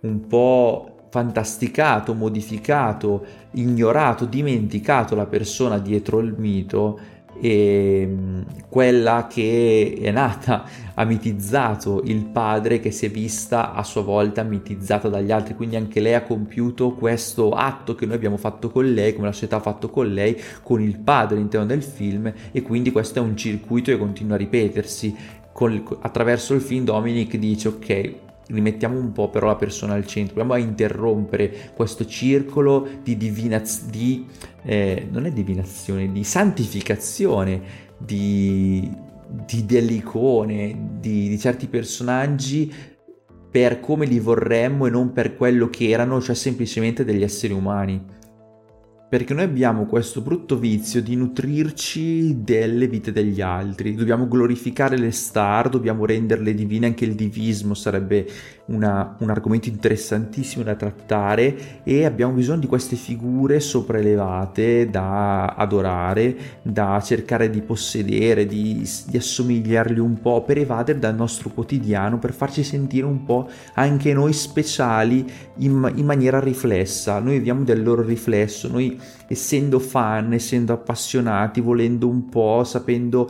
un 0.00 0.26
po' 0.26 0.93
fantasticato, 1.14 2.12
modificato, 2.12 3.24
ignorato, 3.52 4.24
dimenticato 4.24 5.14
la 5.14 5.26
persona 5.26 5.78
dietro 5.78 6.18
il 6.18 6.34
mito 6.36 6.98
e 7.40 8.04
mm, 8.04 8.40
quella 8.68 9.28
che 9.30 9.96
è 10.02 10.10
nata, 10.10 10.64
ha 10.92 11.04
mitizzato 11.04 12.02
il 12.06 12.24
padre 12.24 12.80
che 12.80 12.90
si 12.90 13.06
è 13.06 13.10
vista 13.10 13.74
a 13.74 13.84
sua 13.84 14.02
volta 14.02 14.42
mitizzata 14.42 15.08
dagli 15.08 15.30
altri, 15.30 15.54
quindi 15.54 15.76
anche 15.76 16.00
lei 16.00 16.14
ha 16.14 16.22
compiuto 16.22 16.94
questo 16.94 17.50
atto 17.52 17.94
che 17.94 18.06
noi 18.06 18.16
abbiamo 18.16 18.36
fatto 18.36 18.68
con 18.72 18.92
lei, 18.92 19.14
come 19.14 19.26
la 19.26 19.32
società 19.32 19.58
ha 19.58 19.60
fatto 19.60 19.90
con 19.90 20.12
lei, 20.12 20.36
con 20.64 20.82
il 20.82 20.98
padre 20.98 21.36
all'interno 21.36 21.66
del 21.66 21.84
film 21.84 22.32
e 22.50 22.62
quindi 22.62 22.90
questo 22.90 23.20
è 23.20 23.22
un 23.22 23.36
circuito 23.36 23.92
che 23.92 23.98
continua 23.98 24.34
a 24.34 24.38
ripetersi. 24.38 25.14
Con, 25.52 25.80
attraverso 26.00 26.54
il 26.54 26.60
film 26.60 26.82
Dominic 26.82 27.36
dice 27.36 27.68
ok 27.68 28.22
rimettiamo 28.48 28.98
un 28.98 29.12
po' 29.12 29.28
però 29.28 29.46
la 29.48 29.56
persona 29.56 29.94
al 29.94 30.06
centro, 30.06 30.34
proviamo 30.34 30.54
a 30.54 30.58
interrompere 30.64 31.70
questo 31.74 32.04
circolo 32.06 32.86
di 33.02 33.16
divinazione, 33.16 33.90
di, 33.90 34.26
eh, 34.62 35.08
non 35.10 35.26
è 35.26 35.30
divinazione, 35.30 36.10
di 36.10 36.24
santificazione 36.24 37.62
di, 37.96 38.90
di 39.46 39.64
delle 39.64 39.92
icone, 39.92 40.96
di, 41.00 41.28
di 41.28 41.38
certi 41.38 41.66
personaggi 41.66 42.72
per 43.50 43.80
come 43.80 44.04
li 44.04 44.18
vorremmo 44.18 44.86
e 44.86 44.90
non 44.90 45.12
per 45.12 45.36
quello 45.36 45.70
che 45.70 45.88
erano, 45.88 46.20
cioè 46.20 46.34
semplicemente 46.34 47.04
degli 47.04 47.22
esseri 47.22 47.52
umani 47.52 48.22
perché 49.14 49.32
noi 49.32 49.44
abbiamo 49.44 49.86
questo 49.86 50.22
brutto 50.22 50.58
vizio 50.58 51.00
di 51.00 51.14
nutrirci 51.14 52.42
delle 52.42 52.88
vite 52.88 53.12
degli 53.12 53.40
altri, 53.40 53.94
dobbiamo 53.94 54.26
glorificare 54.26 54.98
le 54.98 55.12
star, 55.12 55.68
dobbiamo 55.68 56.04
renderle 56.04 56.52
divine, 56.52 56.86
anche 56.86 57.04
il 57.04 57.14
divismo 57.14 57.74
sarebbe 57.74 58.26
una, 58.66 59.16
un 59.18 59.30
argomento 59.30 59.68
interessantissimo 59.68 60.64
da 60.64 60.74
trattare 60.74 61.82
e 61.82 62.04
abbiamo 62.04 62.32
bisogno 62.32 62.60
di 62.60 62.66
queste 62.66 62.96
figure 62.96 63.60
sopraelevate 63.60 64.88
da 64.88 65.46
adorare, 65.48 66.36
da 66.62 67.00
cercare 67.04 67.50
di 67.50 67.60
possedere, 67.60 68.46
di, 68.46 68.88
di 69.06 69.16
assomigliargli 69.16 69.98
un 69.98 70.20
po' 70.20 70.42
per 70.42 70.58
evadere 70.58 70.98
dal 70.98 71.14
nostro 71.14 71.50
quotidiano, 71.50 72.18
per 72.18 72.32
farci 72.32 72.62
sentire 72.62 73.06
un 73.06 73.24
po' 73.24 73.48
anche 73.74 74.12
noi 74.14 74.32
speciali 74.32 75.26
in, 75.58 75.92
in 75.96 76.04
maniera 76.06 76.40
riflessa. 76.40 77.18
Noi 77.18 77.34
viviamo 77.34 77.64
del 77.64 77.82
loro 77.82 78.02
riflesso, 78.02 78.68
noi 78.68 78.98
essendo 79.26 79.78
fan, 79.78 80.32
essendo 80.32 80.72
appassionati, 80.72 81.60
volendo 81.60 82.08
un 82.08 82.28
po', 82.28 82.64
sapendo 82.64 83.28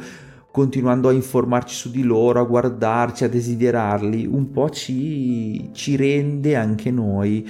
continuando 0.55 1.09
a 1.09 1.13
informarci 1.13 1.75
su 1.75 1.91
di 1.91 2.05
loro, 2.05 2.39
a 2.39 2.45
guardarci, 2.45 3.25
a 3.25 3.29
desiderarli, 3.29 4.25
un 4.25 4.53
po' 4.53 4.71
ci, 4.71 5.71
ci 5.73 5.97
rende 5.97 6.55
anche 6.55 6.93
noi 6.93 7.45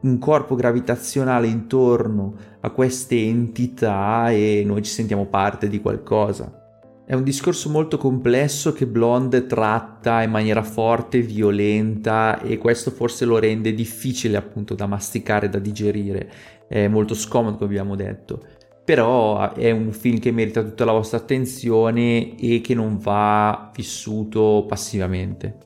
un 0.00 0.18
corpo 0.18 0.56
gravitazionale 0.56 1.46
intorno 1.46 2.34
a 2.58 2.70
queste 2.70 3.14
entità 3.22 4.32
e 4.32 4.64
noi 4.66 4.82
ci 4.82 4.90
sentiamo 4.90 5.26
parte 5.26 5.68
di 5.68 5.80
qualcosa. 5.80 6.80
È 7.06 7.14
un 7.14 7.22
discorso 7.22 7.70
molto 7.70 7.98
complesso 7.98 8.72
che 8.72 8.88
Blonde 8.88 9.46
tratta 9.46 10.20
in 10.20 10.32
maniera 10.32 10.64
forte, 10.64 11.20
violenta 11.20 12.40
e 12.40 12.58
questo 12.58 12.90
forse 12.90 13.26
lo 13.26 13.38
rende 13.38 13.72
difficile 13.74 14.36
appunto 14.36 14.74
da 14.74 14.86
masticare, 14.86 15.48
da 15.48 15.60
digerire. 15.60 16.28
È 16.66 16.88
molto 16.88 17.14
scomodo, 17.14 17.58
come 17.58 17.70
abbiamo 17.70 17.94
detto 17.94 18.57
però 18.88 19.52
è 19.52 19.70
un 19.70 19.92
film 19.92 20.18
che 20.18 20.32
merita 20.32 20.62
tutta 20.62 20.86
la 20.86 20.92
vostra 20.92 21.18
attenzione 21.18 22.34
e 22.38 22.62
che 22.62 22.74
non 22.74 22.96
va 22.96 23.70
vissuto 23.76 24.64
passivamente. 24.66 25.58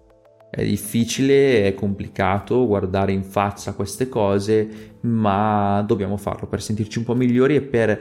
È 0.50 0.64
difficile, 0.64 1.68
è 1.68 1.74
complicato 1.74 2.66
guardare 2.66 3.12
in 3.12 3.22
faccia 3.22 3.74
queste 3.74 4.08
cose, 4.08 4.96
ma 5.02 5.84
dobbiamo 5.86 6.16
farlo 6.16 6.48
per 6.48 6.60
sentirci 6.60 6.98
un 6.98 7.04
po' 7.04 7.14
migliori 7.14 7.54
e 7.54 7.62
per 7.62 8.00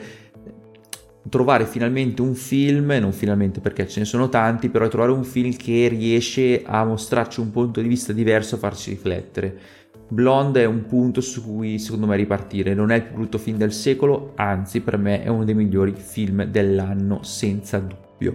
trovare 1.30 1.68
finalmente 1.68 2.24
un 2.24 2.34
film, 2.34 2.92
non 3.00 3.12
finalmente 3.12 3.60
perché 3.60 3.88
ce 3.88 4.00
ne 4.00 4.06
sono 4.06 4.28
tanti, 4.28 4.70
però 4.70 4.88
trovare 4.88 5.12
un 5.12 5.24
film 5.24 5.56
che 5.56 5.88
riesce 5.88 6.64
a 6.66 6.84
mostrarci 6.84 7.42
un 7.42 7.52
punto 7.52 7.80
di 7.80 7.88
vista 7.88 8.12
diverso, 8.12 8.56
a 8.56 8.58
farci 8.58 8.90
riflettere 8.90 9.81
Blonde 10.12 10.64
è 10.64 10.66
un 10.66 10.86
punto 10.88 11.22
su 11.22 11.42
cui 11.42 11.80
secondo 11.80 12.06
me 12.06 12.18
ripartire, 12.18 12.74
non 12.74 12.92
è 12.92 12.96
il 12.96 13.04
più 13.04 13.14
brutto 13.14 13.38
film 13.38 13.56
del 13.56 13.72
secolo, 13.72 14.34
anzi 14.36 14.82
per 14.82 14.98
me 14.98 15.24
è 15.24 15.30
uno 15.30 15.46
dei 15.46 15.56
migliori 15.56 15.94
film 15.96 16.44
dell'anno 16.44 17.24
senza 17.24 17.80
dubbio. 17.80 18.34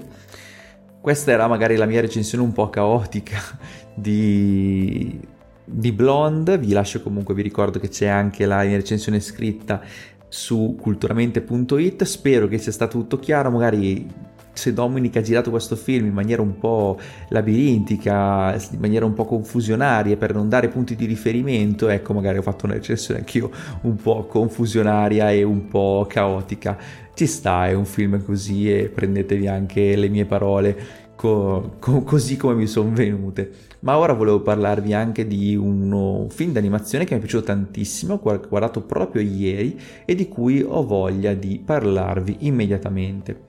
Questa 0.98 1.32
era 1.32 1.46
magari 1.46 1.76
la 1.76 1.84
mia 1.84 2.00
recensione 2.00 2.42
un 2.42 2.52
po' 2.52 2.70
caotica 2.70 3.38
di, 3.94 5.20
di 5.66 5.92
Blonde, 5.92 6.56
vi 6.56 6.72
lascio 6.72 7.02
comunque, 7.02 7.34
vi 7.34 7.42
ricordo 7.42 7.78
che 7.78 7.88
c'è 7.88 8.06
anche 8.06 8.46
la 8.46 8.62
mia 8.62 8.76
recensione 8.76 9.20
scritta 9.20 9.82
su 10.28 10.78
culturamente.it, 10.80 12.04
spero 12.04 12.48
che 12.48 12.56
sia 12.56 12.72
stato 12.72 12.96
tutto 12.96 13.18
chiaro, 13.18 13.50
magari 13.50 14.10
se 14.56 14.72
Dominic 14.72 15.16
ha 15.16 15.20
girato 15.20 15.50
questo 15.50 15.76
film 15.76 16.06
in 16.06 16.12
maniera 16.12 16.40
un 16.40 16.58
po' 16.58 16.98
labirintica, 17.28 18.54
in 18.70 18.78
maniera 18.80 19.04
un 19.04 19.12
po' 19.12 19.24
confusionaria 19.24 20.16
per 20.16 20.34
non 20.34 20.48
dare 20.48 20.68
punti 20.68 20.96
di 20.96 21.04
riferimento, 21.04 21.88
ecco 21.88 22.14
magari 22.14 22.38
ho 22.38 22.42
fatto 22.42 22.64
una 22.66 22.74
recensione 22.74 23.20
anch'io 23.20 23.50
un 23.82 23.96
po' 23.96 24.24
confusionaria 24.24 25.30
e 25.30 25.42
un 25.42 25.68
po' 25.68 26.06
caotica. 26.08 26.78
Ci 27.14 27.26
sta, 27.26 27.66
è 27.66 27.72
un 27.72 27.84
film 27.84 28.22
così 28.24 28.72
e 28.72 28.88
prendetevi 28.88 29.46
anche 29.46 29.94
le 29.94 30.08
mie 30.08 30.24
parole 30.24 30.76
co- 31.14 31.76
co- 31.78 32.02
così 32.02 32.36
come 32.36 32.54
mi 32.54 32.66
sono 32.66 32.90
venute. 32.92 33.50
Ma 33.80 33.98
ora 33.98 34.14
volevo 34.14 34.40
parlarvi 34.40 34.94
anche 34.94 35.26
di 35.26 35.54
un 35.54 36.26
film 36.30 36.52
d'animazione 36.52 37.04
che 37.04 37.12
mi 37.14 37.18
è 37.18 37.22
piaciuto 37.22 37.44
tantissimo, 37.44 38.14
ho 38.14 38.40
guardato 38.48 38.82
proprio 38.82 39.22
ieri 39.22 39.78
e 40.04 40.14
di 40.14 40.28
cui 40.28 40.62
ho 40.62 40.84
voglia 40.84 41.34
di 41.34 41.60
parlarvi 41.64 42.38
immediatamente. 42.40 43.45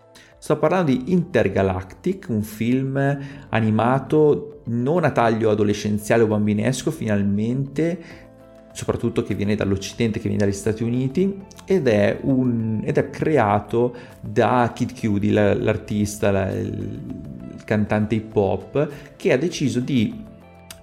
Sto 0.47 0.59
parlando 0.59 0.91
di 0.91 1.11
Intergalactic, 1.11 2.27
un 2.29 2.41
film 2.41 3.19
animato 3.49 4.61
non 4.67 5.03
a 5.03 5.11
taglio 5.11 5.49
adolescenziale 5.49 6.23
o 6.23 6.27
bambinesco 6.27 6.89
finalmente, 6.89 7.99
soprattutto 8.71 9.23
che 9.23 9.35
viene 9.35 9.55
dall'Occidente, 9.55 10.21
che 10.21 10.29
viene 10.29 10.45
dagli 10.45 10.55
Stati 10.55 10.83
Uniti, 10.83 11.37
ed 11.65 11.89
è, 11.89 12.19
un, 12.21 12.79
ed 12.81 12.97
è 12.97 13.09
creato 13.09 13.93
da 14.21 14.71
Kid 14.73 14.97
Cudi, 14.97 15.31
l'artista, 15.31 16.31
la, 16.31 16.49
il 16.49 17.61
cantante 17.65 18.15
hip 18.15 18.33
hop, 18.33 18.89
che 19.17 19.33
ha 19.33 19.37
deciso 19.37 19.81
di 19.81 20.23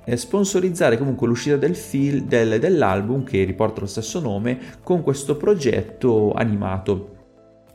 eh, 0.04 0.16
sponsorizzare 0.18 0.98
comunque 0.98 1.26
l'uscita 1.26 1.56
del 1.56 1.74
film, 1.74 2.26
del, 2.26 2.60
dell'album 2.60 3.24
che 3.24 3.44
riporta 3.44 3.80
lo 3.80 3.86
stesso 3.86 4.20
nome 4.20 4.58
con 4.82 5.02
questo 5.02 5.38
progetto 5.38 6.34
animato 6.34 7.13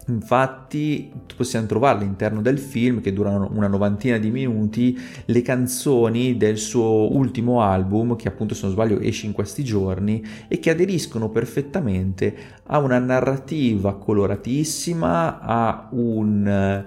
Infatti 0.10 1.12
possiamo 1.36 1.68
trovare 1.68 2.00
all'interno 2.00 2.42
del 2.42 2.58
film, 2.58 3.00
che 3.00 3.14
durano 3.14 3.50
una 3.54 3.68
novantina 3.68 4.18
di 4.18 4.32
minuti, 4.32 4.98
le 5.26 5.42
canzoni 5.42 6.36
del 6.36 6.58
suo 6.58 7.16
ultimo 7.16 7.62
album, 7.62 8.16
che 8.16 8.28
appunto 8.28 8.56
se 8.56 8.64
non 8.64 8.74
sbaglio 8.74 9.00
esce 9.00 9.28
in 9.28 9.34
questi 9.34 9.64
giorni, 9.64 10.24
e 10.48 10.60
che 10.60 10.72
aderiscono 10.72 11.30
perfettamente 11.30 12.36
a 12.66 12.80
una 12.80 12.98
narrativa 13.00 13.96
coloratissima, 13.96 15.40
a 15.40 15.90
un, 15.92 16.86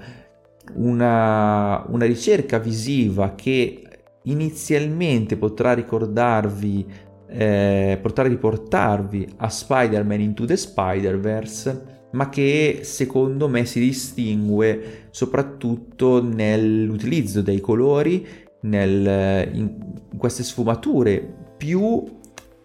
una, 0.74 1.84
una 1.86 2.04
ricerca 2.04 2.58
visiva 2.58 3.34
che 3.34 3.86
inizialmente 4.24 5.36
potrà 5.36 5.72
ricordarvi, 5.72 6.86
eh, 7.28 7.98
potrà 8.02 8.24
riportarvi 8.24 9.34
a 9.36 9.48
Spider-Man 9.48 10.20
Into 10.20 10.44
the 10.44 10.56
Spider-Verse 10.56 11.91
ma 12.12 12.28
che 12.28 12.80
secondo 12.82 13.48
me 13.48 13.64
si 13.64 13.80
distingue 13.80 15.06
soprattutto 15.10 16.22
nell'utilizzo 16.22 17.42
dei 17.42 17.60
colori, 17.60 18.26
nel, 18.62 19.48
in 19.52 19.74
queste 20.16 20.42
sfumature 20.42 21.20
più 21.56 22.04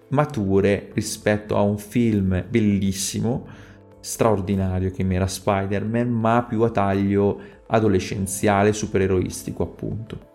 mature 0.09 0.89
rispetto 0.93 1.55
a 1.55 1.61
un 1.61 1.77
film 1.77 2.45
bellissimo, 2.47 3.47
straordinario 3.99 4.91
che 4.91 5.03
mi 5.03 5.15
era 5.15 5.27
Spider-Man, 5.27 6.09
ma 6.09 6.45
più 6.47 6.61
a 6.61 6.69
taglio 6.69 7.39
adolescenziale, 7.67 8.73
supereroistico 8.73 9.63
appunto. 9.63 10.26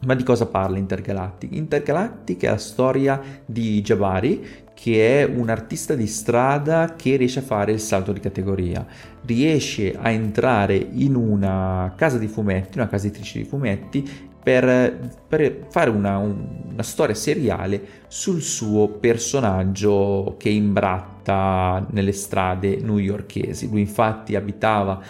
Ma 0.00 0.14
di 0.14 0.22
cosa 0.22 0.46
parla 0.46 0.78
Intergalactic? 0.78 1.52
Intergalactic 1.54 2.44
è 2.44 2.50
la 2.50 2.56
storia 2.56 3.20
di 3.44 3.80
Jabari, 3.82 4.66
che 4.72 5.22
è 5.22 5.24
un 5.24 5.48
artista 5.48 5.94
di 5.94 6.06
strada 6.06 6.94
che 6.94 7.16
riesce 7.16 7.40
a 7.40 7.42
fare 7.42 7.72
il 7.72 7.80
salto 7.80 8.12
di 8.12 8.20
categoria. 8.20 8.86
Riesce 9.26 9.96
a 10.00 10.10
entrare 10.10 10.76
in 10.76 11.16
una 11.16 11.92
casa 11.96 12.16
di 12.16 12.28
fumetti, 12.28 12.78
una 12.78 12.86
casa 12.86 13.08
editrice 13.08 13.38
di 13.38 13.44
fumetti, 13.44 14.08
per, 14.40 15.18
per 15.26 15.66
fare 15.68 15.90
una, 15.90 16.16
una, 16.18 16.82
storia 16.82 17.14
seriale 17.14 18.04
sul 18.06 18.40
suo 18.40 18.88
personaggio 18.88 20.36
che 20.38 20.48
imbratta 20.48 21.84
nelle 21.90 22.12
strade 22.12 22.76
newyorkesi. 22.76 23.68
Lui 23.68 23.80
infatti 23.80 24.36
abitava 24.36 25.02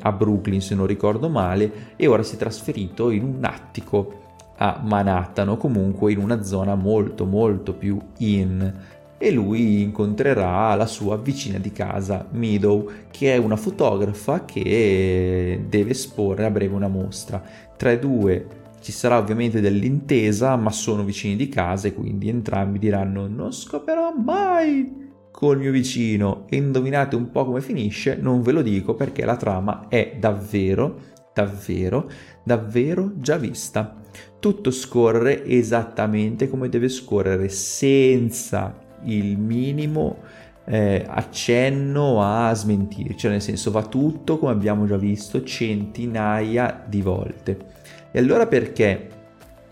a 0.00 0.12
Brooklyn, 0.12 0.60
se 0.60 0.74
non 0.74 0.86
ricordo 0.86 1.30
male, 1.30 1.94
e 1.96 2.06
ora 2.06 2.22
si 2.22 2.34
è 2.34 2.38
trasferito 2.38 3.10
in 3.10 3.24
un 3.24 3.44
attico 3.44 4.24
a 4.58 4.80
Manhattan 4.82 5.48
o 5.48 5.56
comunque 5.56 6.12
in 6.12 6.18
una 6.18 6.42
zona 6.42 6.74
molto 6.74 7.24
molto 7.24 7.74
più 7.74 7.98
in 8.18 8.72
e 9.18 9.30
lui 9.30 9.82
incontrerà 9.82 10.74
la 10.74 10.86
sua 10.86 11.16
vicina 11.16 11.58
di 11.58 11.72
casa, 11.72 12.26
Meadow, 12.32 12.90
che 13.10 13.32
è 13.32 13.38
una 13.38 13.56
fotografa 13.56 14.44
che 14.44 15.64
deve 15.68 15.90
esporre 15.90 16.44
a 16.44 16.50
breve 16.50 16.74
una 16.74 16.88
mostra. 16.88 17.42
Tra 17.76 17.92
i 17.92 17.98
due 17.98 18.46
ci 18.80 18.92
sarà 18.92 19.16
ovviamente 19.16 19.60
dell'intesa, 19.60 20.54
ma 20.56 20.70
sono 20.70 21.02
vicini 21.02 21.34
di 21.34 21.48
casa 21.48 21.88
e 21.88 21.94
quindi 21.94 22.28
entrambi 22.28 22.78
diranno 22.78 23.26
non 23.26 23.52
scoperò 23.52 24.12
mai 24.14 25.04
col 25.30 25.58
mio 25.58 25.70
vicino 25.70 26.44
e 26.48 26.56
indovinate 26.56 27.16
un 27.16 27.30
po' 27.30 27.44
come 27.44 27.60
finisce, 27.60 28.16
non 28.16 28.42
ve 28.42 28.52
lo 28.52 28.62
dico 28.62 28.94
perché 28.94 29.24
la 29.24 29.36
trama 29.36 29.86
è 29.88 30.16
davvero, 30.18 30.98
davvero, 31.34 32.08
davvero 32.42 33.12
già 33.16 33.36
vista. 33.36 33.96
Tutto 34.38 34.70
scorre 34.70 35.44
esattamente 35.44 36.48
come 36.48 36.68
deve 36.68 36.88
scorrere, 36.88 37.48
senza 37.48 38.74
il 39.04 39.38
minimo 39.38 40.18
eh, 40.66 41.04
accenno 41.06 42.22
a 42.22 42.52
smentirci, 42.52 43.16
cioè 43.16 43.30
nel 43.30 43.42
senso 43.42 43.70
va 43.70 43.84
tutto 43.84 44.38
come 44.38 44.52
abbiamo 44.52 44.86
già 44.86 44.96
visto 44.96 45.42
centinaia 45.42 46.84
di 46.86 47.02
volte. 47.02 47.58
E 48.10 48.18
allora 48.18 48.46
perché 48.46 49.08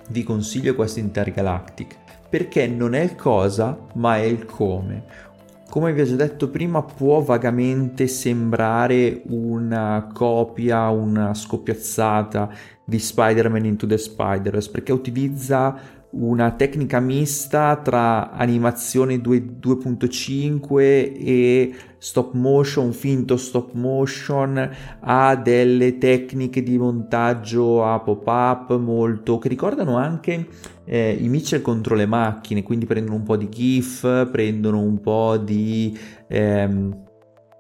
vi 0.08 0.22
consiglio 0.22 0.74
questo 0.74 1.00
Intergalactic? 1.00 1.96
Perché 2.28 2.66
non 2.66 2.94
è 2.94 3.00
il 3.00 3.16
cosa, 3.16 3.76
ma 3.94 4.16
è 4.16 4.22
il 4.22 4.44
come. 4.44 5.32
Come 5.68 5.92
vi 5.92 6.02
ho 6.02 6.04
già 6.04 6.14
detto 6.14 6.50
prima, 6.50 6.82
può 6.82 7.20
vagamente 7.20 8.06
sembrare 8.06 9.22
una 9.26 10.08
copia, 10.12 10.88
una 10.90 11.34
scoppiazzata 11.34 12.50
di 12.84 12.98
Spider-Man 12.98 13.64
Into 13.64 13.86
the 13.86 13.98
Spider-Verse, 13.98 14.70
perché 14.70 14.92
utilizza 14.92 16.02
una 16.16 16.52
tecnica 16.52 17.00
mista 17.00 17.76
tra 17.76 18.30
animazione 18.30 19.20
2, 19.20 19.58
2.5 19.60 20.78
e 20.78 21.74
stop 21.98 22.34
motion, 22.34 22.92
finto 22.92 23.36
stop 23.36 23.72
motion, 23.72 24.70
ha 25.00 25.36
delle 25.36 25.98
tecniche 25.98 26.62
di 26.62 26.78
montaggio 26.78 27.84
a 27.84 27.98
pop-up 27.98 28.76
molto 28.78 29.38
che 29.38 29.48
ricordano 29.48 29.96
anche 29.96 30.46
eh, 30.84 31.16
i 31.18 31.28
Mitchell 31.28 31.62
contro 31.62 31.94
le 31.96 32.06
macchine, 32.06 32.62
quindi 32.62 32.86
prendono 32.86 33.16
un 33.16 33.22
po' 33.24 33.36
di 33.36 33.48
GIF, 33.48 34.28
prendono 34.30 34.80
un 34.80 35.00
po' 35.00 35.36
di 35.36 35.98
ehm, 36.28 37.02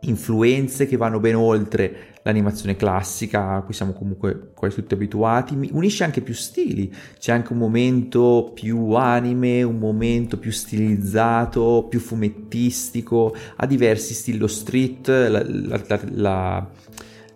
influenze 0.08 0.86
che 0.86 0.96
vanno 0.96 1.20
ben 1.20 1.36
oltre 1.36 2.12
l'animazione 2.22 2.74
classica 2.74 3.56
a 3.56 3.62
cui 3.62 3.74
siamo 3.74 3.92
comunque 3.92 4.50
quasi 4.54 4.76
tutti 4.76 4.94
abituati, 4.94 5.68
unisce 5.72 6.04
anche 6.04 6.22
più 6.22 6.34
stili, 6.34 6.92
c'è 7.18 7.32
anche 7.32 7.52
un 7.52 7.58
momento 7.58 8.50
più 8.54 8.92
anime, 8.92 9.62
un 9.62 9.78
momento 9.78 10.38
più 10.38 10.50
stilizzato, 10.50 11.86
più 11.88 12.00
fumettistico, 12.00 13.34
ha 13.56 13.66
diversi 13.66 14.14
stili, 14.14 14.38
lo 14.38 14.46
street, 14.46 15.08
la, 15.08 15.44
la, 15.46 16.00
la, 16.12 16.70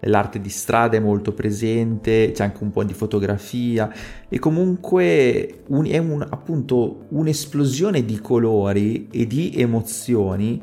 l'arte 0.00 0.40
di 0.40 0.48
strada 0.48 0.96
è 0.96 1.00
molto 1.00 1.32
presente, 1.32 2.30
c'è 2.32 2.44
anche 2.44 2.62
un 2.62 2.70
po' 2.70 2.84
di 2.84 2.94
fotografia 2.94 3.92
e 4.28 4.38
comunque 4.38 5.64
un, 5.66 5.86
è 5.86 5.98
un, 5.98 6.26
appunto 6.28 7.06
un'esplosione 7.08 8.04
di 8.04 8.18
colori 8.20 9.08
e 9.10 9.26
di 9.26 9.52
emozioni 9.54 10.62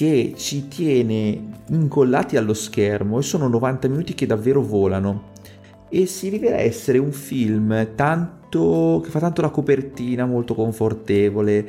che 0.00 0.32
ci 0.34 0.66
tiene 0.66 1.58
incollati 1.68 2.38
allo 2.38 2.54
schermo 2.54 3.18
e 3.18 3.22
sono 3.22 3.48
90 3.48 3.86
minuti 3.88 4.14
che 4.14 4.24
davvero 4.24 4.62
volano. 4.62 5.32
E 5.90 6.06
si 6.06 6.30
rivela 6.30 6.56
essere 6.56 6.96
un 6.96 7.12
film 7.12 7.94
tanto 7.94 9.02
che 9.04 9.10
fa 9.10 9.18
tanto 9.18 9.42
la 9.42 9.50
copertina 9.50 10.24
molto 10.24 10.54
confortevole. 10.54 11.68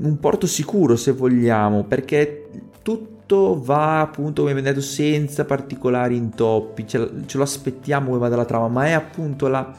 Un 0.00 0.18
porto 0.18 0.46
sicuro 0.46 0.96
se 0.96 1.12
vogliamo 1.12 1.84
perché 1.84 2.48
tutto 2.80 3.60
va 3.62 4.00
appunto 4.00 4.40
come 4.40 4.54
vedete 4.54 4.80
senza 4.80 5.44
particolari 5.44 6.16
intoppi. 6.16 6.86
Ce 6.86 7.10
lo 7.30 7.42
aspettiamo 7.42 8.06
come 8.06 8.20
va 8.20 8.28
dalla 8.30 8.46
trama 8.46 8.68
ma 8.68 8.86
è 8.86 8.92
appunto 8.92 9.48
la 9.48 9.70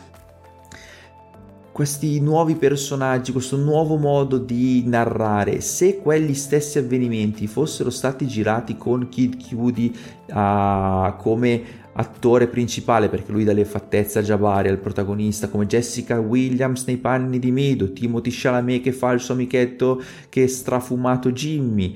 questi 1.71 2.19
nuovi 2.19 2.55
personaggi, 2.55 3.31
questo 3.31 3.55
nuovo 3.55 3.95
modo 3.95 4.37
di 4.37 4.83
narrare, 4.85 5.61
se 5.61 5.99
quegli 5.99 6.33
stessi 6.33 6.77
avvenimenti 6.77 7.47
fossero 7.47 7.89
stati 7.89 8.27
girati 8.27 8.75
con 8.75 9.07
Kid 9.07 9.47
Cudi 9.47 9.95
uh, 10.27 11.15
come 11.17 11.79
attore 11.93 12.47
principale, 12.47 13.09
perché 13.09 13.31
lui 13.31 13.43
dà 13.43 13.53
le 13.53 13.65
fattezze 13.65 14.19
a 14.19 14.21
Jabari, 14.21 14.69
al 14.69 14.79
protagonista, 14.79 15.47
come 15.47 15.65
Jessica 15.65 16.19
Williams 16.19 16.85
nei 16.85 16.97
panni 16.97 17.39
di 17.39 17.51
Mido, 17.51 17.93
Timothy 17.93 18.31
Chalamet 18.31 18.81
che 18.81 18.91
fa 18.91 19.11
il 19.11 19.19
suo 19.19 19.33
amichetto 19.33 20.01
che 20.29 20.43
è 20.43 20.47
strafumato 20.47 21.31
Jimmy, 21.31 21.95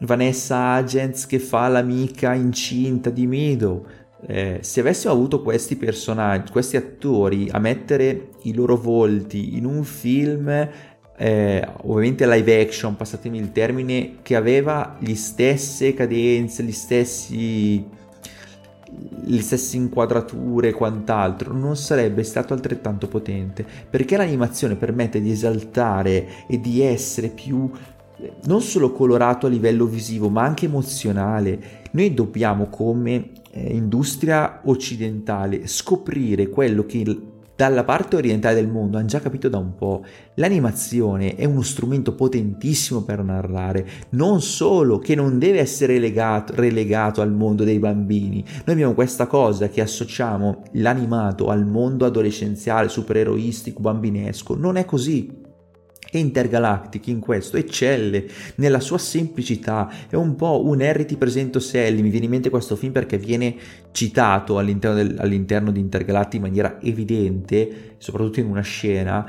Vanessa 0.00 0.72
Agents 0.72 1.26
che 1.26 1.38
fa 1.38 1.68
l'amica 1.68 2.34
incinta 2.34 3.10
di 3.10 3.26
Mido, 3.26 3.86
eh, 4.26 4.58
se 4.60 4.80
avessimo 4.80 5.12
avuto 5.12 5.42
questi 5.42 5.76
personaggi, 5.76 6.52
questi 6.52 6.76
attori 6.76 7.48
a 7.50 7.58
mettere 7.58 8.29
i 8.42 8.54
loro 8.54 8.76
volti 8.76 9.56
in 9.56 9.64
un 9.64 9.84
film, 9.84 10.68
eh, 11.16 11.68
ovviamente 11.82 12.26
live 12.26 12.60
action, 12.60 12.96
passatemi 12.96 13.38
il 13.38 13.52
termine, 13.52 14.16
che 14.22 14.36
aveva 14.36 14.96
le 15.00 15.14
stesse 15.16 15.94
cadenze, 15.94 16.62
gli 16.62 16.72
stessi 16.72 17.98
le 19.22 19.40
stesse 19.40 19.76
inquadrature 19.76 20.68
e 20.68 20.72
quant'altro 20.72 21.54
non 21.54 21.76
sarebbe 21.76 22.24
stato 22.24 22.54
altrettanto 22.54 23.06
potente 23.06 23.64
perché 23.88 24.16
l'animazione 24.16 24.74
permette 24.74 25.20
di 25.20 25.30
esaltare 25.30 26.46
e 26.48 26.60
di 26.60 26.80
essere 26.80 27.28
più 27.28 27.70
non 28.44 28.60
solo 28.60 28.92
colorato 28.92 29.46
a 29.46 29.50
livello 29.50 29.86
visivo 29.86 30.28
ma 30.28 30.42
anche 30.42 30.66
emozionale. 30.66 31.78
Noi 31.92 32.12
dobbiamo 32.14 32.66
come 32.68 33.30
eh, 33.50 33.74
industria 33.74 34.60
occidentale 34.64 35.66
scoprire 35.66 36.48
quello 36.48 36.84
che 36.84 37.04
dalla 37.60 37.84
parte 37.84 38.16
orientale 38.16 38.54
del 38.54 38.68
mondo 38.68 38.96
hanno 38.96 39.06
già 39.06 39.20
capito 39.20 39.50
da 39.50 39.58
un 39.58 39.74
po'. 39.74 40.02
L'animazione 40.36 41.34
è 41.34 41.44
uno 41.44 41.60
strumento 41.60 42.14
potentissimo 42.14 43.02
per 43.02 43.22
narrare, 43.22 43.86
non 44.12 44.40
solo 44.40 44.98
che 44.98 45.14
non 45.14 45.38
deve 45.38 45.58
essere 45.58 45.98
legato, 45.98 46.54
relegato 46.56 47.20
al 47.20 47.34
mondo 47.34 47.62
dei 47.62 47.78
bambini. 47.78 48.42
Noi 48.64 48.74
abbiamo 48.74 48.94
questa 48.94 49.26
cosa 49.26 49.68
che 49.68 49.82
associamo 49.82 50.62
l'animato 50.72 51.48
al 51.48 51.66
mondo 51.66 52.06
adolescenziale, 52.06 52.88
supereroistico, 52.88 53.82
bambinesco. 53.82 54.56
Non 54.56 54.76
è 54.76 54.86
così 54.86 55.48
e 56.10 56.18
Intergalactic 56.18 57.06
in 57.06 57.20
questo 57.20 57.56
eccelle 57.56 58.26
nella 58.56 58.80
sua 58.80 58.98
semplicità, 58.98 59.90
è 60.08 60.16
un 60.16 60.34
po' 60.34 60.66
un 60.66 60.80
Harry 60.82 61.04
ti 61.04 61.16
presento 61.16 61.60
Sally, 61.60 62.02
mi 62.02 62.10
viene 62.10 62.26
in 62.26 62.32
mente 62.32 62.50
questo 62.50 62.76
film 62.76 62.92
perché 62.92 63.18
viene 63.18 63.54
citato 63.92 64.58
all'interno, 64.58 64.96
del, 64.96 65.16
all'interno 65.18 65.70
di 65.70 65.80
Intergalactic 65.80 66.34
in 66.34 66.42
maniera 66.42 66.80
evidente, 66.80 67.94
soprattutto 67.98 68.40
in 68.40 68.46
una 68.46 68.62
scena, 68.62 69.26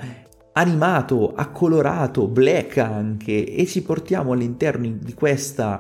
animato, 0.54 1.34
accolorato, 1.34 2.28
black 2.28 2.78
anche, 2.78 3.46
e 3.46 3.66
ci 3.66 3.82
portiamo 3.82 4.34
all'interno 4.34 4.98
di 5.00 5.14
questa 5.14 5.80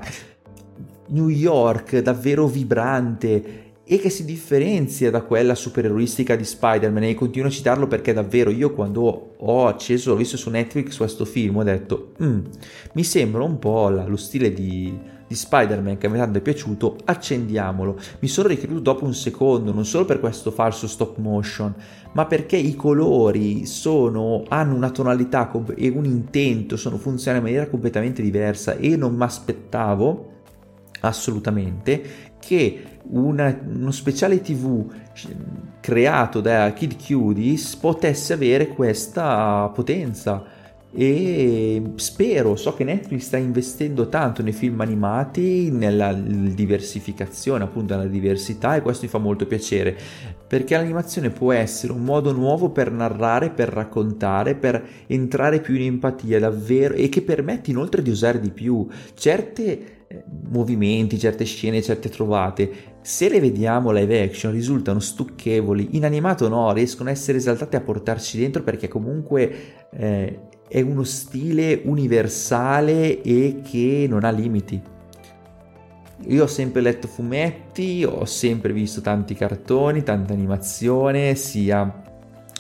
New 1.08 1.28
York 1.28 2.00
davvero 2.00 2.48
vibrante 2.48 3.71
e 3.92 4.00
che 4.00 4.10
si 4.10 4.24
differenzia 4.24 5.12
da 5.12 5.22
quella 5.22 5.54
supereroistica 5.54 6.38
di 6.38 6.46
Spider-Man 6.46 7.04
e 7.04 7.14
continuo 7.14 7.50
a 7.50 7.52
citarlo 7.52 7.88
perché 7.88 8.14
davvero 8.14 8.50
io 8.50 8.72
quando 8.72 9.34
ho 9.36 9.68
acceso, 9.68 10.14
ho 10.14 10.16
visto 10.16 10.38
su 10.38 10.50
Netflix 10.50 10.96
questo 10.96 11.26
film 11.26 11.58
ho 11.58 11.64
detto 11.64 12.14
mm, 12.24 12.40
mi 12.94 13.04
sembra 13.04 13.44
un 13.44 13.60
po' 13.60 13.90
la, 13.90 14.06
lo 14.06 14.16
stile 14.16 14.54
di, 14.54 14.98
di 15.28 15.36
Spider-Man 15.36 15.98
che 15.98 16.08
me 16.08 16.18
tanto 16.18 16.38
è 16.38 16.42
piaciuto, 16.42 17.00
accendiamolo. 17.04 18.00
Mi 18.20 18.30
sono 18.30 18.48
ricreduto 18.48 18.80
dopo 18.80 19.04
un 19.04 19.14
secondo, 19.14 19.74
non 19.74 19.84
solo 19.84 20.06
per 20.06 20.22
questo 20.22 20.52
falso 20.52 20.88
stop 20.88 21.18
motion, 21.18 21.76
ma 22.14 22.26
perché 22.26 22.56
i 22.56 22.76
colori 22.76 23.66
sono, 23.66 24.46
hanno 24.48 24.74
una 24.74 24.92
tonalità 24.92 25.52
e 25.76 25.90
un 25.90 26.06
intento, 26.06 26.78
sono, 26.78 26.96
funzionano 26.96 27.46
in 27.46 27.52
maniera 27.52 27.70
completamente 27.70 28.22
diversa 28.22 28.78
e 28.78 28.96
non 28.96 29.16
mi 29.16 29.24
aspettavo 29.24 30.30
assolutamente 31.02 32.30
che 32.40 32.91
una, 33.10 33.60
uno 33.66 33.92
speciale 33.92 34.42
TV 34.42 34.86
creato 35.80 36.42
da 36.42 36.72
Kid 36.74 36.96
Cuties 37.04 37.76
potesse 37.76 38.34
avere 38.34 38.68
questa 38.70 39.70
potenza. 39.74 40.60
E 40.94 41.82
spero, 41.96 42.58
so 42.58 42.74
che 42.74 42.84
Netflix 42.84 43.22
sta 43.22 43.38
investendo 43.38 44.10
tanto 44.10 44.44
nei 44.44 44.52
film 44.52 44.82
animati, 44.82 45.72
nella 45.72 46.12
diversificazione, 46.12 47.64
appunto 47.64 47.96
nella 47.96 48.10
diversità 48.10 48.76
e 48.76 48.82
questo 48.82 49.06
mi 49.06 49.10
fa 49.10 49.18
molto 49.18 49.46
piacere 49.46 49.98
perché 50.52 50.76
l'animazione 50.76 51.30
può 51.30 51.54
essere 51.54 51.94
un 51.94 52.04
modo 52.04 52.34
nuovo 52.34 52.72
per 52.72 52.92
narrare, 52.92 53.52
per 53.52 53.70
raccontare, 53.70 54.54
per 54.54 54.86
entrare 55.08 55.62
più 55.62 55.76
in 55.76 55.84
empatia 55.84 56.40
davvero 56.40 56.94
e 56.94 57.08
che 57.08 57.22
permette 57.22 57.72
inoltre 57.72 58.02
di 58.02 58.10
usare 58.10 58.38
di 58.38 58.52
più 58.52 58.86
certe 59.14 60.00
movimenti, 60.50 61.18
certe 61.18 61.46
scene, 61.46 61.82
certe 61.82 62.10
trovate, 62.10 62.70
se 63.02 63.30
le 63.30 63.40
vediamo 63.40 63.92
live 63.92 64.22
action 64.22 64.52
risultano 64.52 65.00
stucchevoli, 65.00 65.96
in 65.96 66.06
animato 66.06 66.48
no, 66.48 66.72
riescono 66.72 67.10
a 67.10 67.12
essere 67.12 67.40
esaltate 67.40 67.76
a 67.76 67.82
portarci 67.82 68.38
dentro 68.38 68.62
perché 68.62 68.88
comunque 68.88 69.88
eh, 69.92 70.40
è 70.68 70.82
uno 70.82 71.04
stile 71.04 71.82
universale 71.84 73.22
e 73.22 73.62
che 73.64 74.06
non 74.08 74.24
ha 74.24 74.30
limiti. 74.30 74.82
Io 76.28 76.44
ho 76.44 76.48
sempre 76.48 76.82
letto 76.82 77.08
fumetti, 77.08 78.06
ho 78.06 78.26
sempre 78.26 78.72
visto 78.72 79.02
tanti 79.02 79.34
cartoni, 79.34 80.04
tanta 80.04 80.34
animazione, 80.34 81.34
sia 81.34 82.04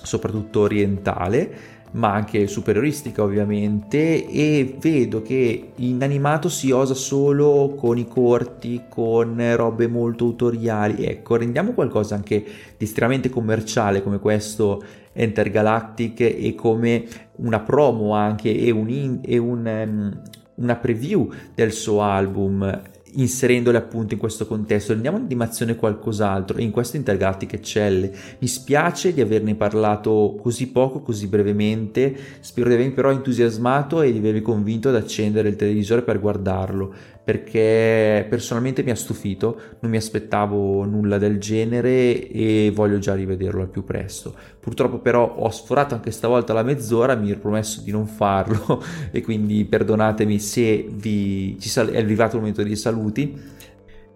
soprattutto 0.01 0.61
orientale 0.61 1.80
ma 1.91 2.13
anche 2.13 2.47
superioristica 2.47 3.21
ovviamente 3.21 4.25
e 4.27 4.77
vedo 4.79 5.21
che 5.21 5.71
in 5.75 6.01
animato 6.01 6.47
si 6.47 6.71
osa 6.71 6.93
solo 6.93 7.75
con 7.77 7.97
i 7.97 8.07
corti, 8.07 8.83
con 8.87 9.55
robe 9.55 9.87
molto 9.87 10.25
autoriali. 10.25 11.05
Ecco, 11.05 11.35
rendiamo 11.35 11.73
qualcosa 11.73 12.15
anche 12.15 12.43
di 12.77 12.85
estremamente 12.85 13.29
commerciale 13.29 14.01
come 14.01 14.19
questo 14.19 14.81
Intergalactic 15.13 16.21
e 16.21 16.55
come 16.55 17.05
una 17.37 17.59
promo 17.59 18.13
anche 18.13 18.55
e, 18.55 18.71
un 18.71 18.89
in, 18.89 19.19
e 19.23 19.37
un, 19.37 19.65
um, 19.65 20.21
una 20.55 20.75
preview 20.75 21.29
del 21.53 21.73
suo 21.73 22.01
album 22.01 22.81
inserendole 23.13 23.77
appunto 23.77 24.13
in 24.13 24.19
questo 24.19 24.45
contesto, 24.45 24.93
rendiamo 24.93 25.17
l'animazione 25.17 25.75
qualcos'altro 25.75 26.57
e 26.57 26.63
in 26.63 26.71
questo 26.71 26.97
Intergalactic 26.97 27.53
eccelle. 27.53 28.11
Mi 28.39 28.47
spiace 28.47 29.13
di 29.13 29.21
averne 29.21 29.55
parlato 29.55 30.37
così 30.41 30.67
poco, 30.69 31.01
così 31.01 31.27
brevemente, 31.27 32.15
spero 32.39 32.69
di 32.69 32.75
avermi 32.75 32.93
però 32.93 33.11
entusiasmato 33.11 34.01
e 34.01 34.11
di 34.11 34.19
avervi 34.19 34.41
convinto 34.41 34.89
ad 34.89 34.95
accendere 34.95 35.49
il 35.49 35.55
televisore 35.55 36.03
per 36.03 36.19
guardarlo, 36.19 36.93
perché 37.31 38.25
personalmente 38.27 38.83
mi 38.83 38.91
ha 38.91 38.95
stupito, 38.95 39.57
non 39.79 39.89
mi 39.89 39.95
aspettavo 39.95 40.83
nulla 40.83 41.17
del 41.17 41.39
genere 41.39 42.27
e 42.27 42.73
voglio 42.75 42.99
già 42.99 43.15
rivederlo 43.15 43.61
al 43.61 43.69
più 43.69 43.85
presto. 43.85 44.35
Purtroppo 44.59 44.99
però 44.99 45.35
ho 45.37 45.49
sforato 45.49 45.95
anche 45.95 46.11
stavolta 46.11 46.51
la 46.51 46.61
mezz'ora, 46.61 47.15
mi 47.15 47.31
ero 47.31 47.39
promesso 47.39 47.79
di 47.83 47.91
non 47.91 48.05
farlo 48.05 48.83
e 49.11 49.21
quindi 49.21 49.63
perdonatemi 49.63 50.39
se 50.39 50.85
vi, 50.91 51.57
è 51.57 51.97
arrivato 51.97 52.35
il 52.35 52.41
momento 52.41 52.63
dei 52.63 52.75
saluti. 52.75 53.59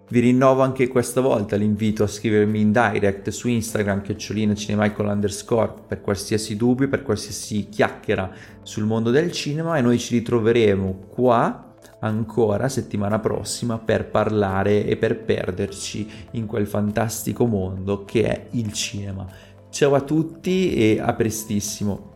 Vi 0.07 0.19
rinnovo 0.19 0.61
anche 0.61 0.89
questa 0.89 1.21
volta 1.21 1.55
l'invito 1.55 2.03
a 2.03 2.07
scrivermi 2.07 2.59
in 2.59 2.73
direct 2.73 3.29
su 3.29 3.47
Instagram 3.47 4.01
chiocciolina 4.01 4.53
cinemichael 4.53 5.07
underscore 5.07 5.71
per 5.87 6.01
qualsiasi 6.01 6.57
dubbio, 6.57 6.89
per 6.89 7.01
qualsiasi 7.01 7.69
chiacchiera 7.69 8.29
sul 8.61 8.83
mondo 8.83 9.09
del 9.09 9.31
cinema 9.31 9.77
e 9.77 9.81
noi 9.81 9.97
ci 9.97 10.15
ritroveremo 10.15 11.05
qua 11.07 11.65
ancora 12.05 12.69
settimana 12.69 13.19
prossima 13.19 13.77
per 13.79 14.09
parlare 14.09 14.85
e 14.85 14.95
per 14.95 15.23
perderci 15.23 16.09
in 16.31 16.45
quel 16.45 16.67
fantastico 16.67 17.45
mondo 17.45 18.05
che 18.05 18.23
è 18.23 18.47
il 18.51 18.71
cinema. 18.71 19.27
Ciao 19.69 19.95
a 19.95 20.01
tutti 20.01 20.73
e 20.75 20.99
a 21.01 21.13
prestissimo. 21.13 22.14